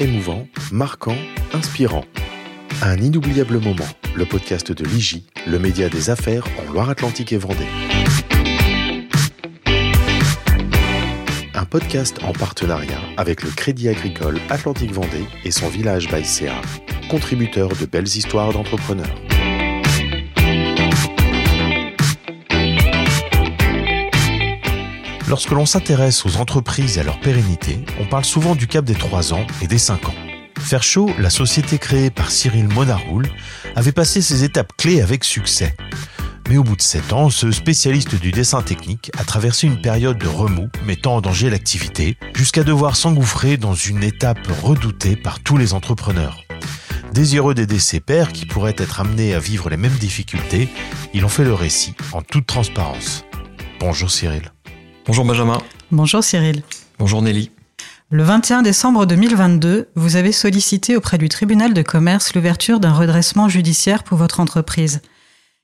émouvant, 0.00 0.46
marquant, 0.70 1.16
inspirant. 1.52 2.04
Un 2.82 2.98
inoubliable 2.98 3.58
moment, 3.58 3.88
le 4.14 4.24
podcast 4.24 4.70
de 4.70 4.84
l'IGI, 4.84 5.26
le 5.46 5.58
média 5.58 5.88
des 5.88 6.10
affaires 6.10 6.46
en 6.58 6.72
Loire-Atlantique 6.72 7.32
et 7.32 7.38
Vendée. 7.38 7.66
Un 11.54 11.64
podcast 11.64 12.18
en 12.22 12.32
partenariat 12.32 13.00
avec 13.16 13.42
le 13.42 13.50
Crédit 13.50 13.88
Agricole 13.88 14.38
Atlantique 14.48 14.92
Vendée 14.92 15.26
et 15.44 15.50
son 15.50 15.68
village 15.68 16.08
Baïséa, 16.08 16.54
contributeur 17.10 17.70
de 17.70 17.86
belles 17.86 18.06
histoires 18.06 18.52
d'entrepreneurs. 18.52 19.27
Lorsque 25.28 25.50
l'on 25.50 25.66
s'intéresse 25.66 26.24
aux 26.24 26.38
entreprises 26.38 26.96
et 26.96 27.00
à 27.00 27.04
leur 27.04 27.20
pérennité, 27.20 27.84
on 28.00 28.06
parle 28.06 28.24
souvent 28.24 28.54
du 28.54 28.66
cap 28.66 28.84
des 28.86 28.94
3 28.94 29.34
ans 29.34 29.46
et 29.60 29.66
des 29.66 29.76
5 29.76 30.08
ans. 30.08 30.14
Faircho, 30.58 31.10
la 31.18 31.28
société 31.28 31.76
créée 31.76 32.08
par 32.08 32.30
Cyril 32.30 32.66
Monaroul, 32.68 33.28
avait 33.76 33.92
passé 33.92 34.22
ces 34.22 34.44
étapes 34.44 34.72
clés 34.78 35.02
avec 35.02 35.24
succès. 35.24 35.74
Mais 36.48 36.56
au 36.56 36.64
bout 36.64 36.76
de 36.76 36.82
7 36.82 37.12
ans, 37.12 37.28
ce 37.28 37.50
spécialiste 37.50 38.14
du 38.14 38.32
dessin 38.32 38.62
technique 38.62 39.10
a 39.18 39.24
traversé 39.24 39.66
une 39.66 39.82
période 39.82 40.16
de 40.16 40.26
remous 40.26 40.70
mettant 40.86 41.16
en 41.16 41.20
danger 41.20 41.50
l'activité, 41.50 42.16
jusqu'à 42.34 42.64
devoir 42.64 42.96
s'engouffrer 42.96 43.58
dans 43.58 43.74
une 43.74 44.02
étape 44.02 44.48
redoutée 44.62 45.14
par 45.14 45.40
tous 45.40 45.58
les 45.58 45.74
entrepreneurs. 45.74 46.44
Désireux 47.12 47.52
d'aider 47.52 47.78
ses 47.78 48.00
pairs 48.00 48.32
qui 48.32 48.46
pourraient 48.46 48.76
être 48.78 49.00
amenés 49.00 49.34
à 49.34 49.40
vivre 49.40 49.68
les 49.68 49.76
mêmes 49.76 49.92
difficultés, 49.92 50.70
il 51.12 51.26
en 51.26 51.28
fait 51.28 51.44
le 51.44 51.54
récit 51.54 51.94
en 52.12 52.22
toute 52.22 52.46
transparence. 52.46 53.24
Bonjour 53.78 54.10
Cyril. 54.10 54.50
Bonjour 55.08 55.24
Benjamin. 55.24 55.56
Bonjour 55.90 56.22
Cyril. 56.22 56.62
Bonjour 56.98 57.22
Nelly. 57.22 57.50
Le 58.10 58.22
21 58.22 58.60
décembre 58.60 59.06
2022, 59.06 59.88
vous 59.94 60.16
avez 60.16 60.32
sollicité 60.32 60.96
auprès 60.96 61.16
du 61.16 61.30
tribunal 61.30 61.72
de 61.72 61.80
commerce 61.80 62.34
l'ouverture 62.34 62.78
d'un 62.78 62.92
redressement 62.92 63.48
judiciaire 63.48 64.04
pour 64.04 64.18
votre 64.18 64.38
entreprise. 64.38 65.00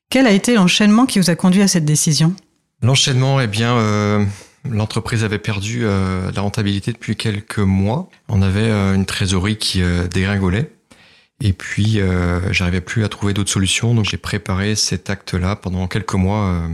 Quel 0.09 0.27
a 0.27 0.31
été 0.31 0.55
l'enchaînement 0.55 1.05
qui 1.05 1.19
vous 1.19 1.29
a 1.29 1.35
conduit 1.35 1.61
à 1.61 1.69
cette 1.69 1.85
décision? 1.85 2.35
L'enchaînement, 2.81 3.39
eh 3.39 3.47
bien, 3.47 3.77
euh, 3.77 4.25
l'entreprise 4.67 5.25
avait 5.25 5.39
perdu 5.39 5.81
euh, 5.83 6.33
la 6.35 6.41
rentabilité 6.41 6.95
depuis 6.95 7.15
quelques 7.15 7.59
mois. 7.59 8.09
On 8.31 8.41
avait 8.41 8.71
euh, 8.71 8.95
une 8.95 9.05
trésorerie 9.05 9.59
qui 9.59 9.83
dégringolait. 10.11 10.71
Et 11.43 11.53
puis, 11.53 12.01
j'arrivais 12.51 12.81
plus 12.81 13.05
à 13.05 13.11
trouver 13.11 13.35
d'autres 13.35 13.51
solutions. 13.51 13.95
Donc, 13.95 14.07
j'ai 14.07 14.17
préparé 14.17 14.75
cet 14.75 15.11
acte-là 15.11 15.57
pendant 15.57 15.87
quelques 15.87 16.15
mois 16.15 16.67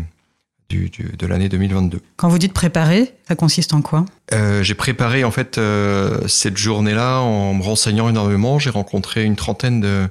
de 0.76 1.26
l'année 1.26 1.48
2022. 1.48 2.00
Quand 2.16 2.28
vous 2.28 2.38
dites 2.38 2.52
préparer, 2.52 3.14
ça 3.26 3.34
consiste 3.34 3.74
en 3.74 3.82
quoi? 3.82 4.04
Euh, 4.32 4.62
J'ai 4.62 4.74
préparé 4.74 5.24
en 5.24 5.30
fait 5.30 5.58
euh, 5.58 6.26
cette 6.28 6.56
journée-là 6.56 7.20
en 7.20 7.54
me 7.54 7.62
renseignant 7.62 8.08
énormément. 8.08 8.58
J'ai 8.58 8.70
rencontré 8.70 9.24
une 9.24 9.36
trentaine 9.36 9.80
de, 9.80 10.08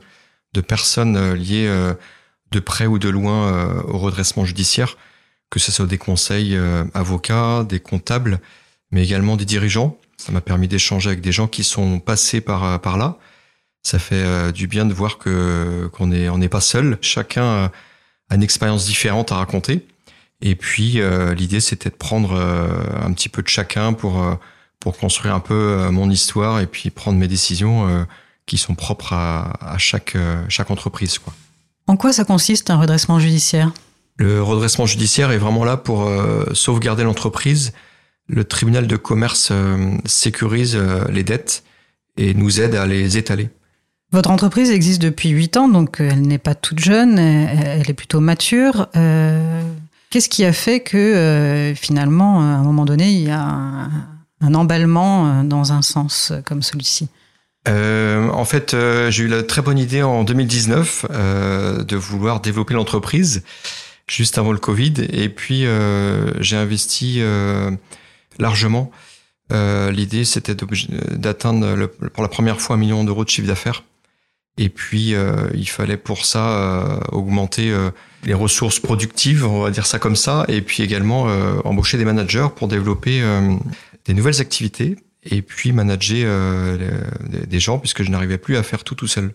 de 0.53 0.61
personnes 0.61 1.15
euh, 1.15 1.35
liées 1.35 1.69
de 2.51 2.59
près 2.59 2.87
ou 2.87 2.99
de 2.99 3.09
loin 3.09 3.83
au 3.87 3.99
redressement 3.99 4.43
judiciaire, 4.43 4.97
que 5.51 5.59
ce 5.59 5.71
soit 5.71 5.85
des 5.85 5.99
conseils 5.99 6.59
avocats, 6.95 7.63
des 7.63 7.79
comptables, 7.79 8.39
mais 8.91 9.03
également 9.03 9.37
des 9.37 9.45
dirigeants. 9.45 9.97
Ça 10.17 10.31
m'a 10.31 10.41
permis 10.41 10.67
d'échanger 10.67 11.09
avec 11.09 11.21
des 11.21 11.31
gens 11.31 11.47
qui 11.47 11.63
sont 11.63 11.99
passés 11.99 12.41
par, 12.41 12.81
par 12.81 12.97
là. 12.97 13.17
Ça 13.83 13.99
fait 13.99 14.51
du 14.51 14.65
bien 14.65 14.87
de 14.87 14.93
voir 14.95 15.19
que 15.19 15.91
qu'on 15.93 16.07
n'est 16.07 16.27
on 16.27 16.39
n'est 16.39 16.49
pas 16.49 16.59
seul. 16.59 16.97
Chacun 17.01 17.69
a 18.29 18.35
une 18.35 18.41
expérience 18.41 18.87
différente 18.87 19.31
à 19.31 19.35
raconter. 19.35 19.85
Et 20.41 20.55
puis 20.55 21.01
euh, 21.01 21.33
l'idée 21.33 21.59
c'était 21.59 21.89
de 21.89 21.95
prendre 21.95 22.33
euh, 22.33 22.67
un 23.03 23.11
petit 23.11 23.29
peu 23.29 23.41
de 23.41 23.47
chacun 23.47 23.93
pour 23.93 24.23
euh, 24.23 24.35
pour 24.79 24.97
construire 24.97 25.35
un 25.35 25.41
peu 25.41 25.89
mon 25.91 26.09
histoire 26.09 26.61
et 26.61 26.65
puis 26.65 26.89
prendre 26.89 27.19
mes 27.19 27.27
décisions 27.27 28.05
qui 28.45 28.57
sont 28.57 28.75
propres 28.75 29.11
à, 29.11 29.51
à 29.59 29.77
chaque 29.77 30.15
chaque 30.47 30.71
entreprise 30.71 31.19
quoi. 31.19 31.33
En 31.87 31.97
quoi 31.97 32.13
ça 32.13 32.23
consiste 32.23 32.69
un 32.69 32.77
redressement 32.77 33.19
judiciaire? 33.19 33.73
Le 34.15 34.41
redressement 34.41 34.85
judiciaire 34.85 35.31
est 35.31 35.37
vraiment 35.37 35.65
là 35.65 35.75
pour 35.75 36.09
sauvegarder 36.53 37.03
l'entreprise. 37.03 37.73
Le 38.29 38.45
tribunal 38.45 38.87
de 38.87 38.95
commerce 38.95 39.51
sécurise 40.05 40.77
les 41.09 41.23
dettes 41.23 41.63
et 42.15 42.33
nous 42.33 42.61
aide 42.61 42.75
à 42.75 42.85
les 42.85 43.17
étaler. 43.17 43.49
Votre 44.11 44.31
entreprise 44.31 44.71
existe 44.71 45.01
depuis 45.01 45.29
8 45.29 45.57
ans, 45.57 45.67
donc 45.67 45.97
elle 45.99 46.21
n'est 46.21 46.39
pas 46.39 46.55
toute 46.55 46.79
jeune, 46.79 47.19
elle 47.19 47.87
est 47.87 47.93
plutôt 47.93 48.21
mature. 48.21 48.87
Euh, 48.95 49.61
Qu'est-ce 50.09 50.29
qui 50.29 50.43
a 50.43 50.53
fait 50.53 50.79
que 50.79 50.97
euh, 50.97 51.75
finalement, 51.75 52.39
à 52.39 52.43
un 52.43 52.63
moment 52.63 52.85
donné, 52.85 53.11
il 53.11 53.21
y 53.21 53.29
a 53.29 53.89
un, 54.41 54.53
emballement 54.55 55.27
euh, 55.27 55.43
dans 55.43 55.71
un 55.71 55.83
sens 55.83 56.31
euh, 56.31 56.41
comme 56.41 56.63
celui-ci? 56.63 57.07
En 57.67 58.45
fait, 58.45 58.75
j'ai 59.09 59.25
eu 59.25 59.27
la 59.27 59.43
très 59.43 59.61
bonne 59.61 59.77
idée 59.77 60.01
en 60.01 60.23
2019 60.23 61.05
de 61.11 61.95
vouloir 61.95 62.39
développer 62.39 62.73
l'entreprise 62.73 63.43
juste 64.07 64.39
avant 64.39 64.51
le 64.51 64.57
Covid, 64.57 64.93
et 65.11 65.29
puis 65.29 65.65
j'ai 66.39 66.55
investi 66.55 67.21
largement. 68.39 68.89
L'idée, 69.51 70.25
c'était 70.25 70.55
d'atteindre 70.55 71.85
pour 72.11 72.23
la 72.23 72.29
première 72.29 72.59
fois 72.59 72.75
un 72.75 72.79
million 72.79 73.03
d'euros 73.03 73.23
de 73.23 73.29
chiffre 73.29 73.47
d'affaires. 73.47 73.83
Et 74.61 74.67
puis, 74.67 75.15
il 75.53 75.69
fallait 75.69 75.95
pour 75.95 76.25
ça 76.25 76.99
augmenter 77.13 77.73
les 78.23 78.33
ressources 78.33 78.79
productives, 78.79 79.45
on 79.45 79.61
va 79.61 79.71
dire 79.71 79.85
ça 79.85 79.99
comme 79.99 80.15
ça, 80.15 80.45
et 80.47 80.61
puis 80.61 80.83
également 80.83 81.29
euh, 81.29 81.59
embaucher 81.63 81.97
des 81.97 82.05
managers 82.05 82.47
pour 82.55 82.67
développer 82.67 83.21
euh, 83.21 83.55
des 84.05 84.13
nouvelles 84.13 84.41
activités 84.41 84.97
et 85.23 85.41
puis 85.41 85.71
manager 85.71 86.25
euh, 86.25 86.77
des 87.21 87.59
gens 87.59 87.79
puisque 87.79 88.03
je 88.03 88.09
n'arrivais 88.09 88.37
plus 88.37 88.57
à 88.57 88.63
faire 88.63 88.83
tout 88.83 88.95
tout 88.95 89.07
seul. 89.07 89.33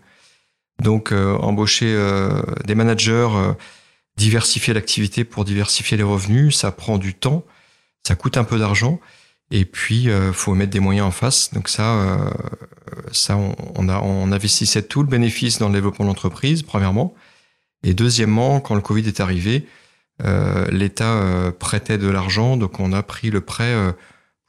Donc 0.82 1.12
embaucher 1.12 1.96
des 2.64 2.74
managers, 2.74 3.28
diversifier 4.16 4.74
l'activité 4.74 5.22
pour 5.22 5.44
diversifier 5.44 5.96
les 5.96 6.02
revenus, 6.02 6.56
ça 6.56 6.72
prend 6.72 6.98
du 6.98 7.14
temps, 7.14 7.44
ça 8.02 8.16
coûte 8.16 8.36
un 8.36 8.42
peu 8.42 8.58
d'argent. 8.58 8.98
Et 9.54 9.64
puis, 9.64 10.10
euh, 10.10 10.34
faut 10.34 10.54
mettre 10.54 10.72
des 10.72 10.80
moyens 10.80 11.06
en 11.06 11.10
face. 11.10 11.54
Donc 11.54 11.68
ça, 11.68 12.18
ça, 13.12 13.36
on, 13.36 13.54
on, 13.76 13.88
a, 13.88 14.00
on 14.00 14.32
investissait 14.32 14.82
tout 14.82 15.02
le 15.02 15.08
bénéfice 15.08 15.58
dans 15.58 15.68
le 15.68 15.74
développement 15.74 16.04
de 16.04 16.10
l'entreprise, 16.10 16.62
premièrement. 16.62 17.14
Et 17.84 17.94
deuxièmement, 17.94 18.60
quand 18.60 18.74
le 18.74 18.80
Covid 18.80 19.06
est 19.06 19.20
arrivé, 19.20 19.66
euh, 20.22 20.66
l'État 20.70 21.12
euh, 21.14 21.50
prêtait 21.50 21.98
de 21.98 22.08
l'argent, 22.08 22.56
donc 22.56 22.78
on 22.80 22.92
a 22.92 23.02
pris 23.02 23.30
le 23.30 23.40
prêt 23.40 23.72
euh, 23.74 23.92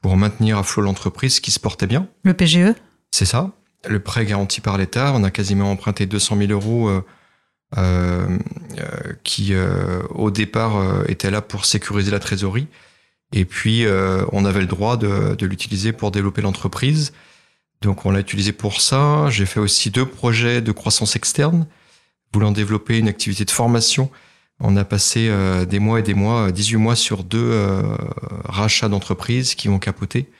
pour 0.00 0.16
maintenir 0.16 0.58
à 0.58 0.62
flot 0.62 0.82
l'entreprise 0.82 1.40
qui 1.40 1.50
se 1.50 1.58
portait 1.58 1.86
bien. 1.86 2.08
Le 2.22 2.34
PGE 2.34 2.74
C'est 3.10 3.24
ça, 3.24 3.50
le 3.88 4.00
prêt 4.00 4.24
garanti 4.24 4.60
par 4.60 4.78
l'État. 4.78 5.12
On 5.14 5.24
a 5.24 5.30
quasiment 5.30 5.70
emprunté 5.70 6.06
200 6.06 6.38
000 6.38 6.52
euros 6.52 6.90
qui, 9.24 9.54
au 10.10 10.30
départ, 10.30 11.04
étaient 11.08 11.30
là 11.30 11.42
pour 11.42 11.64
sécuriser 11.64 12.10
la 12.10 12.20
trésorerie. 12.20 12.68
Et 13.32 13.44
puis, 13.44 13.84
on 14.32 14.44
avait 14.44 14.60
le 14.60 14.66
droit 14.66 14.96
de, 14.96 15.44
l'utiliser 15.44 15.92
pour 15.92 16.10
développer 16.10 16.42
l'entreprise. 16.42 17.12
Donc, 17.82 18.06
on 18.06 18.10
l'a 18.10 18.20
utilisé 18.20 18.52
pour 18.52 18.80
ça. 18.80 19.28
J'ai 19.30 19.46
fait 19.46 19.60
aussi 19.60 19.90
deux 19.90 20.06
projets 20.06 20.60
de 20.60 20.72
croissance 20.72 21.16
externe 21.16 21.66
voulant 22.32 22.52
développer 22.52 22.98
une 22.98 23.08
activité 23.08 23.44
de 23.44 23.50
formation. 23.50 24.10
On 24.60 24.76
a 24.76 24.84
passé 24.84 25.28
euh, 25.28 25.64
des 25.64 25.78
mois 25.78 26.00
et 26.00 26.02
des 26.02 26.14
mois, 26.14 26.52
18 26.52 26.76
mois 26.76 26.96
sur 26.96 27.24
deux 27.24 27.50
euh, 27.50 27.82
rachats 28.44 28.88
d'entreprises 28.88 29.54
qui 29.54 29.68
vont 29.68 29.78
capoter. 29.78 30.30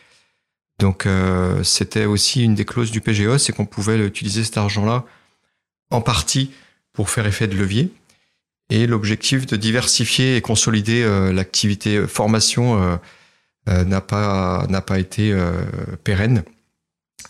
Donc 0.79 1.07
euh, 1.07 1.63
c'était 1.63 2.05
aussi 2.05 2.43
une 2.43 2.55
des 2.55 2.65
clauses 2.65 2.91
du 2.91 3.01
PGE, 3.01 3.39
c'est 3.39 3.53
qu'on 3.53 3.67
pouvait 3.67 3.99
utiliser 3.99 4.45
cet 4.45 4.59
argent-là 4.59 5.05
en 5.91 6.01
partie 6.01 6.51
pour 6.93 7.09
faire 7.09 7.27
effet 7.27 7.47
de 7.47 7.57
levier. 7.57 7.93
Et 8.69 8.87
l'objectif 8.87 9.47
de 9.47 9.57
diversifier 9.57 10.37
et 10.37 10.41
consolider 10.41 11.07
l'activité 11.33 12.05
formation 12.07 12.99
n'a 13.69 14.01
pas 14.01 14.67
n'a 14.69 14.81
pas 14.81 14.99
été 14.99 15.33
pérenne, 16.03 16.43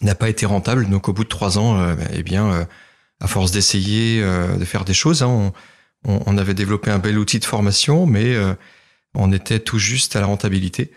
n'a 0.01 0.15
pas 0.15 0.31
été 0.31 0.47
rentable. 0.47 0.89
Donc 0.89 1.11
au 1.11 1.13
bout 1.13 1.25
de 1.25 1.29
trois 1.29 1.59
ans, 1.59 1.95
eh 2.15 2.23
bien 2.23 2.67
à 3.21 3.27
force 3.27 3.51
d'essayer 3.51 4.23
euh, 4.23 4.57
de 4.57 4.65
faire 4.65 4.85
des 4.85 4.95
choses, 4.95 5.23
hein, 5.23 5.53
on, 6.05 6.39
avait 6.39 6.55
développé 6.55 6.91
un 6.91 6.99
bel 6.99 7.19
outil 7.19 7.39
de 7.39 7.45
formation, 7.45 8.07
mais 8.07 8.35
euh, 8.35 8.55
on 9.15 9.33
était 9.33 9.59
tout 9.59 9.79
juste 9.79 10.15
à 10.15 10.21
la 10.21 10.27
rentabilité. 10.27 10.93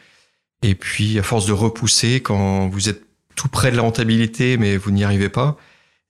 Et 0.61 0.75
puis, 0.75 1.17
à 1.17 1.23
force 1.23 1.45
de 1.45 1.53
repousser, 1.53 2.21
quand 2.21 2.67
vous 2.67 2.89
êtes 2.89 3.01
tout 3.35 3.47
près 3.47 3.71
de 3.71 3.77
la 3.77 3.81
rentabilité, 3.81 4.57
mais 4.57 4.77
vous 4.77 4.91
n'y 4.91 5.03
arrivez 5.03 5.29
pas, 5.29 5.57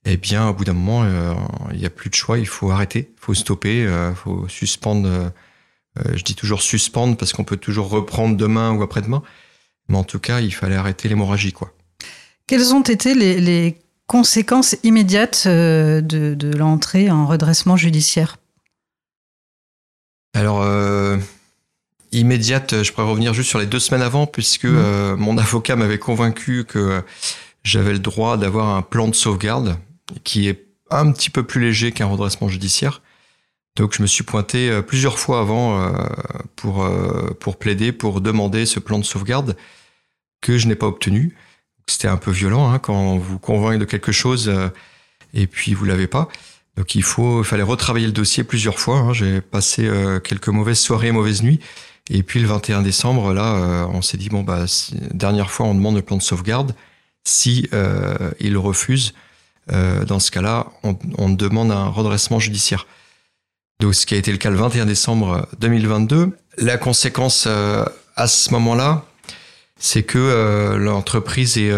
eh 0.04 0.16
bien, 0.16 0.48
au 0.48 0.54
bout 0.54 0.64
d'un 0.64 0.72
moment, 0.72 1.02
euh, 1.04 1.34
il 1.72 1.78
n'y 1.78 1.86
a 1.86 1.90
plus 1.90 2.10
de 2.10 2.14
choix, 2.14 2.38
il 2.38 2.46
faut 2.46 2.70
arrêter, 2.70 3.12
il 3.14 3.20
faut 3.20 3.34
stopper, 3.34 3.82
il 3.82 4.14
faut 4.14 4.48
suspendre. 4.48 5.32
je 6.12 6.22
dis 6.22 6.34
toujours 6.34 6.62
suspendre 6.62 7.16
parce 7.16 7.32
qu'on 7.32 7.44
peut 7.44 7.56
toujours 7.56 7.90
reprendre 7.90 8.36
demain 8.36 8.72
ou 8.72 8.82
après-demain. 8.82 9.22
Mais 9.88 9.98
en 9.98 10.04
tout 10.04 10.20
cas, 10.20 10.40
il 10.40 10.54
fallait 10.54 10.76
arrêter 10.76 11.08
l'hémorragie, 11.08 11.52
quoi. 11.52 11.74
Quels 12.46 12.72
ont 12.72 12.82
été 12.82 13.14
les, 13.14 13.40
les 13.40 13.76
conséquences 14.10 14.74
immédiates 14.82 15.44
euh, 15.46 16.00
de, 16.00 16.56
l'entrée 16.56 17.12
en 17.12 17.28
redressement 17.28 17.76
judiciaire? 17.76 18.38
Alors, 20.34 20.62
euh, 20.62 21.16
immédiate, 22.10 22.82
je 22.82 22.92
pourrais 22.92 23.06
revenir 23.06 23.34
juste 23.34 23.48
sur 23.48 23.60
les 23.60 23.66
deux 23.66 23.78
semaines 23.78 24.02
avant, 24.02 24.26
puisque 24.26 24.64
mmh. 24.64 24.76
euh, 24.76 25.16
mon 25.16 25.38
avocat 25.38 25.76
m'avait 25.76 26.00
convaincu 26.00 26.64
que 26.64 27.04
j'avais 27.62 27.92
le 27.92 28.00
droit 28.00 28.36
d'avoir 28.36 28.74
un 28.74 28.82
plan 28.82 29.06
de 29.06 29.14
sauvegarde 29.14 29.76
qui 30.24 30.48
est 30.48 30.66
un 30.90 31.12
petit 31.12 31.30
peu 31.30 31.42
plus 31.42 31.60
léger 31.60 31.92
qu'un 31.92 32.06
redressement 32.06 32.48
judiciaire. 32.48 33.02
Donc 33.76 33.94
je 33.94 34.02
me 34.02 34.06
suis 34.06 34.24
pointé 34.24 34.82
plusieurs 34.82 35.18
fois 35.18 35.40
avant 35.40 35.94
pour, 36.56 36.84
pour 37.38 37.56
plaider, 37.56 37.92
pour 37.92 38.20
demander 38.20 38.66
ce 38.66 38.80
plan 38.80 38.98
de 38.98 39.04
sauvegarde 39.04 39.56
que 40.40 40.58
je 40.58 40.66
n'ai 40.66 40.74
pas 40.74 40.88
obtenu. 40.88 41.36
C'était 41.86 42.08
un 42.08 42.16
peu 42.16 42.32
violent 42.32 42.72
hein, 42.72 42.80
quand 42.80 42.94
on 42.94 43.18
vous 43.18 43.38
convainc 43.38 43.78
de 43.78 43.84
quelque 43.84 44.10
chose 44.10 44.52
et 45.32 45.46
puis 45.46 45.74
vous 45.74 45.84
l'avez 45.84 46.08
pas. 46.08 46.28
Donc 46.76 46.94
il 46.94 47.02
faut, 47.02 47.42
fallait 47.42 47.62
retravailler 47.62 48.06
le 48.06 48.12
dossier 48.12 48.44
plusieurs 48.44 48.78
fois. 48.78 48.98
Hein. 48.98 49.12
J'ai 49.12 49.40
passé 49.40 49.86
euh, 49.86 50.18
quelques 50.18 50.48
mauvaises 50.48 50.78
soirées, 50.78 51.12
mauvaises 51.12 51.42
nuits. 51.42 51.60
Et 52.08 52.22
puis 52.22 52.40
le 52.40 52.46
21 52.46 52.82
décembre, 52.82 53.32
là, 53.32 53.54
euh, 53.54 53.86
on 53.92 54.02
s'est 54.02 54.16
dit 54.16 54.28
bon 54.28 54.42
bah 54.42 54.64
dernière 55.12 55.50
fois, 55.50 55.66
on 55.66 55.74
demande 55.74 55.96
le 55.96 56.02
plan 56.02 56.16
de 56.16 56.22
sauvegarde. 56.22 56.74
Si 57.24 57.68
euh, 57.72 58.30
il 58.40 58.56
refuse, 58.56 59.12
euh, 59.72 60.04
dans 60.04 60.18
ce 60.18 60.30
cas-là, 60.30 60.66
on, 60.82 61.28
demande 61.28 61.70
un 61.70 61.86
redressement 61.86 62.38
judiciaire. 62.38 62.86
Donc 63.80 63.94
ce 63.94 64.06
qui 64.06 64.14
a 64.14 64.16
été 64.16 64.32
le 64.32 64.38
cas 64.38 64.50
le 64.50 64.56
21 64.56 64.86
décembre 64.86 65.48
2022. 65.60 66.36
La 66.58 66.76
conséquence 66.76 67.46
à 67.46 68.26
ce 68.26 68.50
moment-là, 68.52 69.04
c'est 69.78 70.02
que 70.02 70.76
l'entreprise 70.78 71.56
est, 71.56 71.72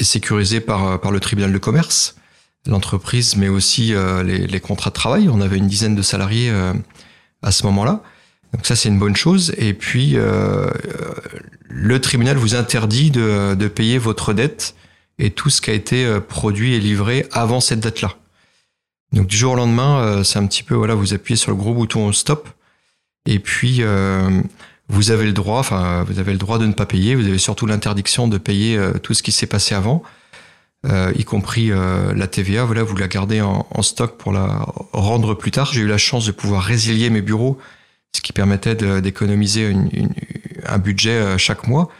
sécurisée 0.00 0.60
par 0.60 1.10
le 1.10 1.20
tribunal 1.20 1.52
de 1.52 1.58
commerce 1.58 2.16
l'entreprise, 2.66 3.36
mais 3.36 3.48
aussi 3.48 3.94
euh, 3.94 4.22
les, 4.22 4.60
contrats 4.60 4.90
de 4.90 4.94
travail. 4.94 5.28
On 5.28 5.40
avait 5.40 5.56
une 5.56 5.66
dizaine 5.66 5.94
de 5.94 6.02
salariés 6.02 6.50
euh, 6.50 6.72
à 7.42 7.52
ce 7.52 7.64
moment-là. 7.66 8.02
Donc 8.52 8.66
ça, 8.66 8.76
c'est 8.76 8.88
une 8.88 8.98
bonne 8.98 9.16
chose. 9.16 9.54
Et 9.56 9.74
puis, 9.74 10.12
euh, 10.16 10.70
le 11.68 12.00
tribunal 12.00 12.36
vous 12.36 12.54
interdit 12.54 13.10
de, 13.10 13.68
payer 13.68 13.98
votre 13.98 14.32
dette 14.32 14.74
et 15.20 15.30
tout 15.30 15.50
ce 15.50 15.60
qui 15.60 15.70
a 15.70 15.74
été 15.74 16.18
produit 16.28 16.74
et 16.74 16.80
livré 16.80 17.26
avant 17.30 17.60
cette 17.60 17.80
date-là. 17.80 18.16
Donc 19.12 19.26
du 19.26 19.36
jour 19.36 19.52
au 19.52 19.56
lendemain, 19.56 20.22
c'est 20.24 20.38
un 20.38 20.46
petit 20.46 20.62
peu, 20.62 20.74
voilà, 20.74 20.94
vous 20.94 21.14
appuyez 21.14 21.36
sur 21.36 21.50
le 21.50 21.56
gros 21.56 21.74
bouton 21.74 22.12
stop. 22.12 22.48
Et 23.26 23.38
puis, 23.38 23.82
vous 24.88 25.10
avez 25.10 25.26
le 25.26 25.32
droit, 25.32 25.58
enfin, 25.58 26.04
vous 26.04 26.18
avez 26.18 26.32
le 26.32 26.38
droit 26.38 26.58
de 26.58 26.66
ne 26.66 26.72
pas 26.72 26.86
payer. 26.86 27.14
Vous 27.14 27.26
avez 27.26 27.38
surtout 27.38 27.66
l'interdiction 27.66 28.28
de 28.28 28.38
payer 28.38 28.80
tout 29.02 29.14
ce 29.14 29.22
qui 29.22 29.32
s'est 29.32 29.46
passé 29.46 29.74
avant 29.74 30.02
euh, 30.86 31.12
y 31.14 31.24
compris 31.24 31.70
euh, 31.70 32.14
la 32.14 32.26
TVA. 32.26 32.64
Voilà, 32.64 32.82
vous 32.82 32.96
la 32.96 33.08
gardez 33.08 33.42
en, 33.42 33.82
stock 33.82 34.16
pour 34.16 34.32
la 34.32 34.64
rendre 34.92 35.34
plus 35.34 35.50
tard. 35.50 35.70
J'ai 35.72 35.82
eu 35.82 35.86
la 35.86 35.98
chance 35.98 36.26
de 36.26 36.32
pouvoir 36.32 36.62
résilier 36.62 37.10
mes 37.10 37.20
bureaux, 37.20 37.58
ce 38.12 38.22
qui 38.22 38.32
permettait 38.32 38.74
d'économiser 38.74 39.74
un 40.66 40.78
budget 40.78 41.10
euh, 41.10 41.38
chaque 41.38 41.66
mois. 41.66 41.90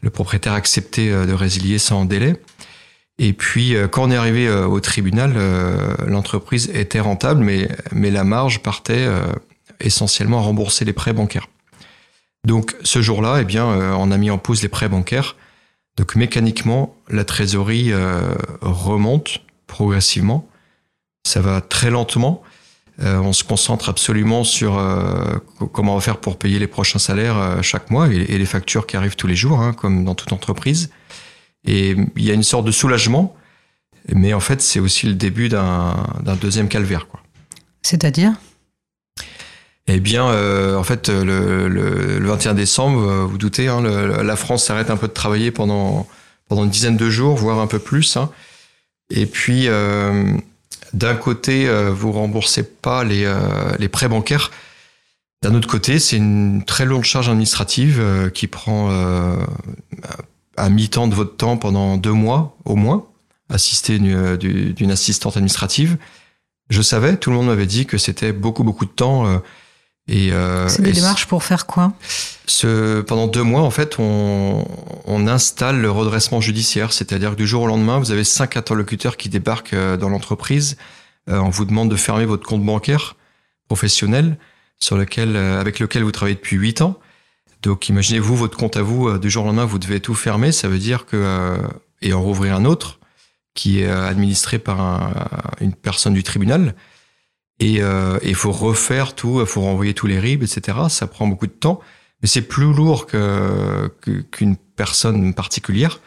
Le 0.00 0.08
propriétaire 0.08 0.54
acceptait 0.54 1.10
de 1.10 1.32
résilier 1.34 1.78
sans 1.78 2.06
délai. 2.06 2.40
Et 3.22 3.34
puis, 3.34 3.76
quand 3.92 4.04
on 4.04 4.10
est 4.10 4.16
arrivé 4.16 4.50
au 4.50 4.80
tribunal, 4.80 5.34
l'entreprise 6.06 6.70
était 6.72 7.00
rentable, 7.00 7.44
mais, 7.44 7.68
mais 7.92 8.10
la 8.10 8.24
marge 8.24 8.60
partait 8.60 9.06
essentiellement 9.78 10.38
à 10.38 10.42
rembourser 10.42 10.86
les 10.86 10.94
prêts 10.94 11.12
bancaires. 11.12 11.46
Donc, 12.46 12.74
ce 12.82 13.02
jour-là, 13.02 13.42
eh 13.42 13.44
bien, 13.44 13.66
on 13.66 14.10
a 14.10 14.16
mis 14.16 14.30
en 14.30 14.38
pause 14.38 14.62
les 14.62 14.70
prêts 14.70 14.88
bancaires 14.88 15.36
donc 16.00 16.16
mécaniquement, 16.16 16.96
la 17.10 17.24
trésorerie 17.24 17.92
euh, 17.92 18.34
remonte 18.62 19.40
progressivement. 19.66 20.48
Ça 21.26 21.42
va 21.42 21.60
très 21.60 21.90
lentement. 21.90 22.42
Euh, 23.02 23.18
on 23.18 23.34
se 23.34 23.44
concentre 23.44 23.90
absolument 23.90 24.42
sur 24.42 24.78
euh, 24.78 25.36
comment 25.74 25.92
on 25.92 25.96
va 25.96 26.00
faire 26.00 26.16
pour 26.16 26.38
payer 26.38 26.58
les 26.58 26.66
prochains 26.66 26.98
salaires 26.98 27.58
chaque 27.62 27.90
mois 27.90 28.08
et, 28.08 28.38
les 28.38 28.46
factures 28.46 28.86
qui 28.86 28.96
arrivent 28.96 29.16
tous 29.16 29.26
les 29.26 29.36
jours, 29.36 29.60
hein, 29.60 29.74
comme 29.74 30.04
dans 30.04 30.14
toute 30.14 30.32
entreprise. 30.32 30.90
Et 31.66 31.96
il 32.16 32.24
y 32.24 32.30
a 32.30 32.34
une 32.34 32.42
sorte 32.42 32.64
de 32.64 32.72
soulagement, 32.72 33.36
mais 34.08 34.32
en 34.32 34.40
fait, 34.40 34.60
c'est 34.62 34.80
aussi 34.80 35.06
le 35.06 35.14
début 35.14 35.48
d'un 35.48 35.96
deuxième 36.40 36.68
calvaire. 36.68 37.06
C'est-à-dire? 37.82 38.32
Eh 39.92 39.98
bien, 39.98 40.28
euh, 40.28 40.76
en 40.76 40.84
fait, 40.84 41.08
le, 41.08 41.68
le, 41.68 42.18
le, 42.18 42.28
21 42.28 42.54
décembre, 42.54 43.00
euh, 43.00 43.24
vous 43.24 43.38
doutez, 43.38 43.66
hein, 43.66 43.80
le, 43.80 44.22
la 44.22 44.36
France 44.36 44.64
s'arrête 44.64 44.88
un 44.88 44.96
peu 44.96 45.08
de 45.08 45.12
travailler 45.12 45.50
pendant 45.50 46.06
pendant 46.48 46.64
une 46.64 46.70
dizaine 46.70 46.96
de 46.96 47.10
jours, 47.10 47.36
voire 47.36 47.58
un 47.58 47.66
peu 47.66 47.78
plus. 47.78 48.16
Hein. 48.16 48.30
Et 49.10 49.26
puis, 49.26 49.64
euh, 49.66 50.32
d'un 50.92 51.14
côté, 51.14 51.68
euh, 51.68 51.90
vous 51.90 52.12
remboursez 52.12 52.62
pas 52.62 53.04
les, 53.04 53.32
les 53.78 53.88
prêts 53.88 54.08
bancaires. 54.08 54.50
D'un 55.42 55.54
autre 55.54 55.68
côté, 55.68 55.98
c'est 55.98 56.16
une 56.16 56.64
très 56.64 56.84
lourde 56.84 57.04
charge 57.04 57.28
administrative 57.28 58.30
qui 58.34 58.46
prend 58.46 58.90
un 60.64 60.70
mi-temps 60.70 61.08
de 61.08 61.14
votre 61.14 61.36
temps 61.36 61.56
pendant 61.56 61.96
deux 61.96 62.12
mois 62.12 62.56
au 62.64 62.76
moins, 62.76 63.06
assister 63.48 63.98
d'une 63.98 64.90
assistante 64.90 65.36
administrative. 65.36 65.96
Je 66.68 66.82
savais, 66.82 67.16
tout 67.16 67.30
le 67.30 67.36
monde 67.36 67.46
m'avait 67.46 67.66
dit 67.66 67.86
que 67.86 67.98
c'était 67.98 68.32
beaucoup 68.32 68.64
beaucoup 68.64 68.84
de 68.84 68.90
temps 68.90 69.40
et, 70.10 70.32
euh, 70.32 70.68
c'est 70.68 70.82
des 70.82 70.92
démarches 70.92 71.26
pour 71.26 71.44
faire 71.44 71.66
quoi? 71.66 71.92
ce, 72.46 73.00
Pendant 73.00 73.28
deux 73.28 73.44
mois, 73.44 73.62
en 73.62 73.70
fait, 73.70 73.96
on, 74.00 74.66
on 75.04 75.28
installe 75.28 75.80
le 75.80 75.90
redressement 75.90 76.40
judiciaire, 76.40 76.92
c'est-à-dire 76.92 77.30
que 77.30 77.36
du 77.36 77.46
jour 77.46 77.62
au 77.62 77.66
lendemain, 77.68 77.98
vous 77.98 78.10
avez 78.10 78.24
cinq 78.24 78.56
interlocuteurs 78.56 79.16
qui 79.16 79.28
débarquent 79.28 79.74
euh, 79.74 79.96
dans 79.96 80.08
l'entreprise. 80.08 80.76
Euh, 81.28 81.38
on 81.38 81.50
vous 81.50 81.64
demande 81.64 81.90
de 81.90 81.96
fermer 81.96 82.24
votre 82.24 82.44
compte 82.44 82.64
bancaire 82.64 83.14
professionnel 83.68 84.36
sur 84.80 84.96
lequel, 84.96 85.36
euh, 85.36 85.60
avec 85.60 85.78
lequel 85.78 86.02
vous 86.02 86.10
travaillez 86.10 86.34
depuis 86.34 86.56
huit 86.56 86.80
ans. 86.80 86.98
Donc, 87.62 87.88
imaginez-vous 87.88 88.36
votre 88.36 88.56
compte 88.56 88.76
à 88.76 88.82
vous 88.82 89.18
du 89.18 89.30
jour 89.30 89.44
au 89.44 89.46
lendemain, 89.46 89.64
vous 89.64 89.78
devez 89.78 90.00
tout 90.00 90.14
fermer. 90.14 90.52
Ça 90.52 90.68
veut 90.68 90.78
dire 90.78 91.06
que 91.06 91.56
et 92.02 92.14
en 92.14 92.22
rouvrir 92.22 92.54
un 92.54 92.64
autre 92.64 92.98
qui 93.54 93.80
est 93.80 93.88
administré 93.88 94.58
par 94.58 94.80
un, 94.80 95.12
une 95.60 95.74
personne 95.74 96.14
du 96.14 96.22
tribunal. 96.22 96.74
Et 97.60 97.74
il 97.74 97.82
euh, 97.82 98.34
faut 98.34 98.52
refaire 98.52 99.14
tout, 99.14 99.40
il 99.40 99.46
faut 99.46 99.60
renvoyer 99.60 99.92
tous 99.92 100.06
les 100.06 100.18
RIB, 100.18 100.42
etc. 100.42 100.78
Ça 100.88 101.06
prend 101.06 101.26
beaucoup 101.26 101.46
de 101.46 101.52
temps, 101.52 101.80
mais 102.22 102.28
c'est 102.28 102.42
plus 102.42 102.72
lourd 102.72 103.06
que 103.06 103.92
qu'une 104.30 104.56
personne 104.56 105.34
particulière. 105.34 106.00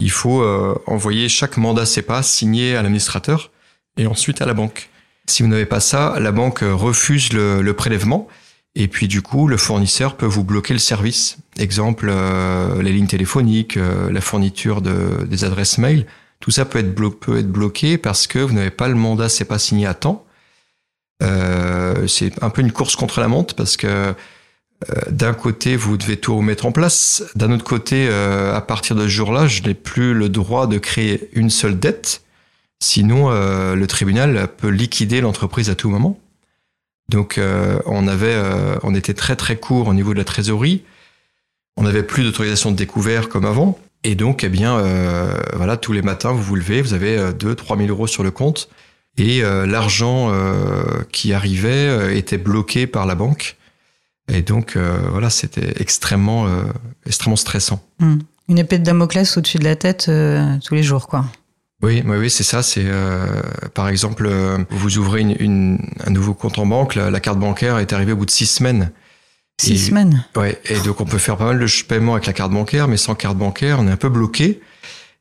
Il 0.00 0.10
faut 0.10 0.42
euh, 0.42 0.74
envoyer 0.86 1.28
chaque 1.28 1.56
mandat 1.56 1.86
CEPA 1.86 2.22
signé 2.22 2.76
à 2.76 2.82
l'administrateur 2.82 3.52
et 3.96 4.06
ensuite 4.06 4.42
à 4.42 4.46
la 4.46 4.54
banque. 4.54 4.90
Si 5.26 5.42
vous 5.42 5.48
n'avez 5.48 5.66
pas 5.66 5.80
ça, 5.80 6.18
la 6.18 6.32
banque 6.32 6.60
refuse 6.62 7.32
le, 7.32 7.72
prélèvement 7.72 8.26
et 8.74 8.88
puis 8.88 9.08
du 9.08 9.22
coup, 9.22 9.48
le 9.48 9.56
fournisseur 9.56 10.16
peut 10.16 10.26
vous 10.26 10.44
bloquer 10.44 10.72
le 10.72 10.78
service. 10.78 11.38
Exemple, 11.58 12.08
euh, 12.08 12.80
les 12.82 12.92
lignes 12.92 13.06
téléphoniques, 13.06 13.76
euh, 13.76 14.10
la 14.12 14.20
fourniture 14.20 14.82
de, 14.82 15.24
des 15.24 15.44
adresses 15.44 15.78
mail, 15.78 16.06
tout 16.40 16.50
ça 16.50 16.64
peut 16.64 16.78
être, 16.78 16.94
bloqué 16.94 17.98
parce 17.98 18.26
que 18.28 18.38
vous 18.38 18.54
n'avez 18.54 18.70
pas 18.70 18.88
le 18.88 18.94
mandat 18.94 19.28
CEPA 19.28 19.58
signé 19.58 19.86
à 19.86 19.94
temps 19.94 20.24
euh, 21.20 22.06
c'est 22.06 22.40
un 22.44 22.50
peu 22.50 22.62
une 22.62 22.70
course 22.70 22.94
contre 22.94 23.18
la 23.20 23.26
montre 23.26 23.56
parce 23.56 23.76
que 23.76 24.14
d'un 25.10 25.34
côté, 25.34 25.74
vous 25.74 25.96
devez 25.96 26.16
tout 26.16 26.40
mettre 26.40 26.64
en 26.64 26.70
place. 26.70 27.24
D'un 27.34 27.50
autre 27.50 27.64
côté, 27.64 28.08
à 28.08 28.60
partir 28.60 28.94
de 28.94 29.02
ce 29.02 29.08
jour-là, 29.08 29.48
je 29.48 29.62
n'ai 29.62 29.74
plus 29.74 30.14
le 30.14 30.28
droit 30.28 30.68
de 30.68 30.78
créer 30.78 31.28
une 31.32 31.50
seule 31.50 31.80
dette. 31.80 32.22
Sinon, 32.78 33.30
le 33.30 33.86
tribunal 33.88 34.46
peut 34.56 34.68
liquider 34.68 35.20
l'entreprise 35.20 35.68
à 35.70 35.74
tout 35.74 35.90
moment. 35.90 36.20
Donc, 37.10 37.40
on 37.86 38.06
avait, 38.06 38.36
on 38.82 38.94
était 38.94 39.14
très 39.14 39.34
très 39.34 39.56
court 39.56 39.88
au 39.88 39.94
niveau 39.94 40.12
de 40.12 40.18
la 40.18 40.24
trésorerie. 40.24 40.84
On 41.76 41.84
n'avait 41.84 42.02
plus 42.02 42.22
d'autorisation 42.22 42.70
de 42.70 42.76
découvert 42.76 43.28
comme 43.28 43.46
avant. 43.46 43.78
Et 44.04 44.14
donc, 44.14 44.44
eh 44.44 44.48
bien, 44.48 44.82
voilà, 45.54 45.76
tous 45.76 45.92
les 45.92 46.02
matins, 46.02 46.32
vous 46.32 46.42
vous 46.42 46.56
levez, 46.56 46.82
vous 46.82 46.92
avez 46.92 47.32
2 47.32 47.54
3 47.54 47.78
000 47.78 47.88
euros 47.88 48.06
sur 48.06 48.22
le 48.22 48.30
compte 48.30 48.68
et 49.18 49.42
euh, 49.42 49.66
l'argent 49.66 50.30
euh, 50.32 51.02
qui 51.12 51.32
arrivait 51.32 51.88
euh, 51.88 52.16
était 52.16 52.38
bloqué 52.38 52.86
par 52.86 53.04
la 53.04 53.14
banque. 53.14 53.56
Et 54.30 54.42
donc 54.42 54.76
voilà, 54.76 55.30
c'était 55.30 55.80
extrêmement 55.80 56.46
extrêmement 57.06 57.36
stressant. 57.36 57.82
Hmm. 57.98 58.18
Une 58.50 58.58
épée 58.58 58.78
de 58.78 58.84
Damoclès 58.84 59.38
au-dessus 59.38 59.56
de 59.56 59.64
la 59.64 59.74
tête 59.74 60.10
tous 60.66 60.74
les 60.74 60.82
jours, 60.82 61.08
quoi. 61.08 61.24
Oui, 61.82 62.02
oui, 62.04 62.16
oui 62.16 62.30
c'est 62.30 62.44
ça. 62.44 62.62
C'est 62.62 62.86
par 63.74 63.88
exemple, 63.88 64.28
vous 64.70 64.98
ouvrez 64.98 65.20
une, 65.20 65.36
une, 65.38 65.78
un 66.04 66.10
nouveau 66.10 66.34
compte 66.34 66.58
en 66.58 66.66
banque, 66.66 66.94
la, 66.94 67.10
la, 67.10 67.20
carte 67.20 67.38
bancaire 67.38 67.78
est 67.78 67.92
arrivée 67.92 68.12
au 68.12 68.16
bout 68.16 68.26
de 68.26 68.30
six 68.30 68.46
semaines. 68.46 68.90
Six 69.60 69.72
et, 69.72 69.88
semaines. 69.88 70.24
Ouais, 70.36 70.60
et 70.66 70.78
donc 70.80 71.00
on 71.00 71.04
peut 71.04 71.18
faire 71.18 71.36
pas 71.36 71.46
mal 71.46 71.58
de 71.58 71.82
paiements 71.84 72.14
avec 72.14 72.26
la 72.26 72.32
carte 72.32 72.52
bancaire, 72.52 72.88
mais 72.88 72.96
sans 72.96 73.14
carte 73.14 73.36
bancaire, 73.36 73.78
on 73.80 73.88
est 73.88 73.90
un 73.90 73.96
peu 73.96 74.08
bloqué. 74.08 74.60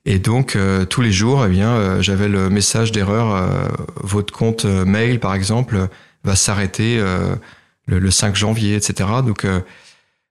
Et 0.05 0.19
donc 0.19 0.55
euh, 0.55 0.85
tous 0.85 1.01
les 1.01 1.11
jours, 1.11 1.45
eh 1.45 1.49
bien, 1.49 1.71
euh, 1.71 2.01
j'avais 2.01 2.29
le 2.29 2.49
message 2.49 2.91
d'erreur. 2.91 3.35
Euh, 3.35 3.67
votre 3.95 4.33
compte 4.33 4.63
mail, 4.63 5.19
par 5.19 5.33
exemple, 5.33 5.89
va 6.23 6.35
s'arrêter 6.35 6.97
le, 7.87 7.99
le, 7.99 8.11
5 8.11 8.35
janvier, 8.35 8.75
etc. 8.75 9.09
Donc 9.25 9.45